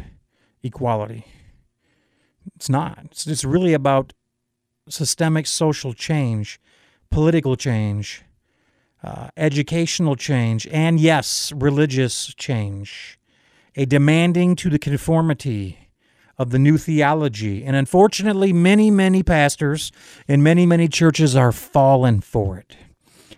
equality. 0.64 1.28
It's 2.56 2.70
not. 2.70 3.06
It's, 3.28 3.46
really 3.46 3.76
about 3.76 4.14
systemic 4.90 5.46
social 5.46 5.94
change, 5.94 6.60
political 7.12 7.56
change, 7.56 8.24
uh, 9.04 9.28
educational 9.38 10.16
change, 10.16 10.66
and 10.72 11.00
yes, 11.00 11.54
religious 11.56 12.34
change. 12.34 13.20
A 13.76 13.86
demanding 13.86 14.56
to 14.56 14.72
the 14.72 14.80
conformity 14.80 15.91
of 16.42 16.50
the 16.50 16.58
new 16.58 16.76
theology. 16.78 17.64
And 17.64 17.76
unfortunately, 17.76 18.52
many, 18.52 18.90
many 18.90 19.22
pastors 19.22 19.92
and 20.28 20.44
many, 20.44 20.66
many 20.66 20.88
churches 20.88 21.36
are 21.36 21.52
falling 21.52 22.22
for 22.22 22.58
it. 22.58 22.76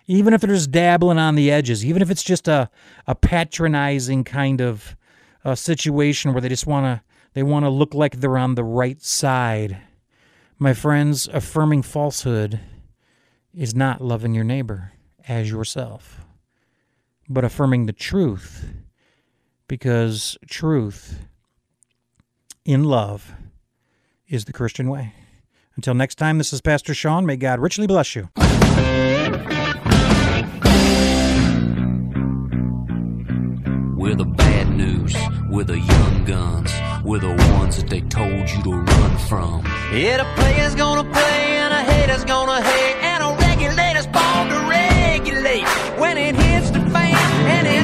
Even 0.07 0.33
if 0.33 0.39
they're 0.39 0.55
just 0.55 0.71
dabbling 0.71 1.17
on 1.17 1.35
the 1.35 1.51
edges, 1.51 1.85
even 1.85 2.01
if 2.01 2.09
it's 2.09 2.23
just 2.23 2.47
a, 2.47 2.69
a 3.05 3.13
patronizing 3.13 4.23
kind 4.23 4.61
of 4.61 4.95
a 5.43 5.57
situation 5.57 6.33
where 6.33 6.39
they 6.39 6.49
just 6.49 6.65
want 6.65 6.85
to 6.85 7.03
they 7.33 7.43
want 7.43 7.65
to 7.65 7.69
look 7.69 7.95
like 7.95 8.19
they're 8.19 8.37
on 8.37 8.55
the 8.55 8.63
right 8.63 9.01
side. 9.01 9.79
My 10.59 10.73
friends, 10.73 11.27
affirming 11.33 11.81
falsehood 11.81 12.59
is 13.53 13.73
not 13.73 14.01
loving 14.01 14.35
your 14.35 14.43
neighbor 14.43 14.91
as 15.27 15.49
yourself, 15.49 16.21
but 17.27 17.43
affirming 17.43 17.87
the 17.87 17.93
truth 17.93 18.71
because 19.67 20.37
truth 20.47 21.25
in 22.65 22.83
love 22.83 23.33
is 24.27 24.45
the 24.45 24.53
Christian 24.53 24.89
way. 24.89 25.13
Until 25.75 25.93
next 25.93 26.15
time, 26.15 26.37
this 26.37 26.53
is 26.53 26.61
Pastor 26.61 26.93
Sean. 26.93 27.25
May 27.25 27.35
God 27.35 27.59
richly 27.59 27.87
bless 27.87 28.15
you. 28.15 28.29
We're 33.95 34.15
the 34.15 34.25
bad 34.25 34.69
news. 34.69 35.15
We're 35.49 35.63
the 35.63 35.79
young 35.79 36.25
guns. 36.25 36.71
We're 37.03 37.19
the 37.19 37.35
ones 37.57 37.77
that 37.77 37.89
they 37.89 38.01
told 38.01 38.49
you 38.49 38.63
to 38.63 38.71
run 38.71 39.17
from. 39.27 39.65
Yeah, 39.93 40.17
the 40.17 40.41
player's 40.41 40.75
gonna 40.75 41.09
play, 41.11 41.57
and 41.57 41.73
a 41.73 41.81
hater's 41.91 42.25
gonna 42.25 42.61
hate, 42.61 42.95
and 43.01 43.23
a 43.23 43.35
regulator's 43.47 44.07
born 44.07 44.49
to 44.49 44.59
regulate. 44.69 45.65
When 45.99 46.17
it 46.17 46.35
hits 46.35 46.69
the 46.71 46.81
fan, 46.91 47.15
and 47.47 47.67
it 47.67 47.82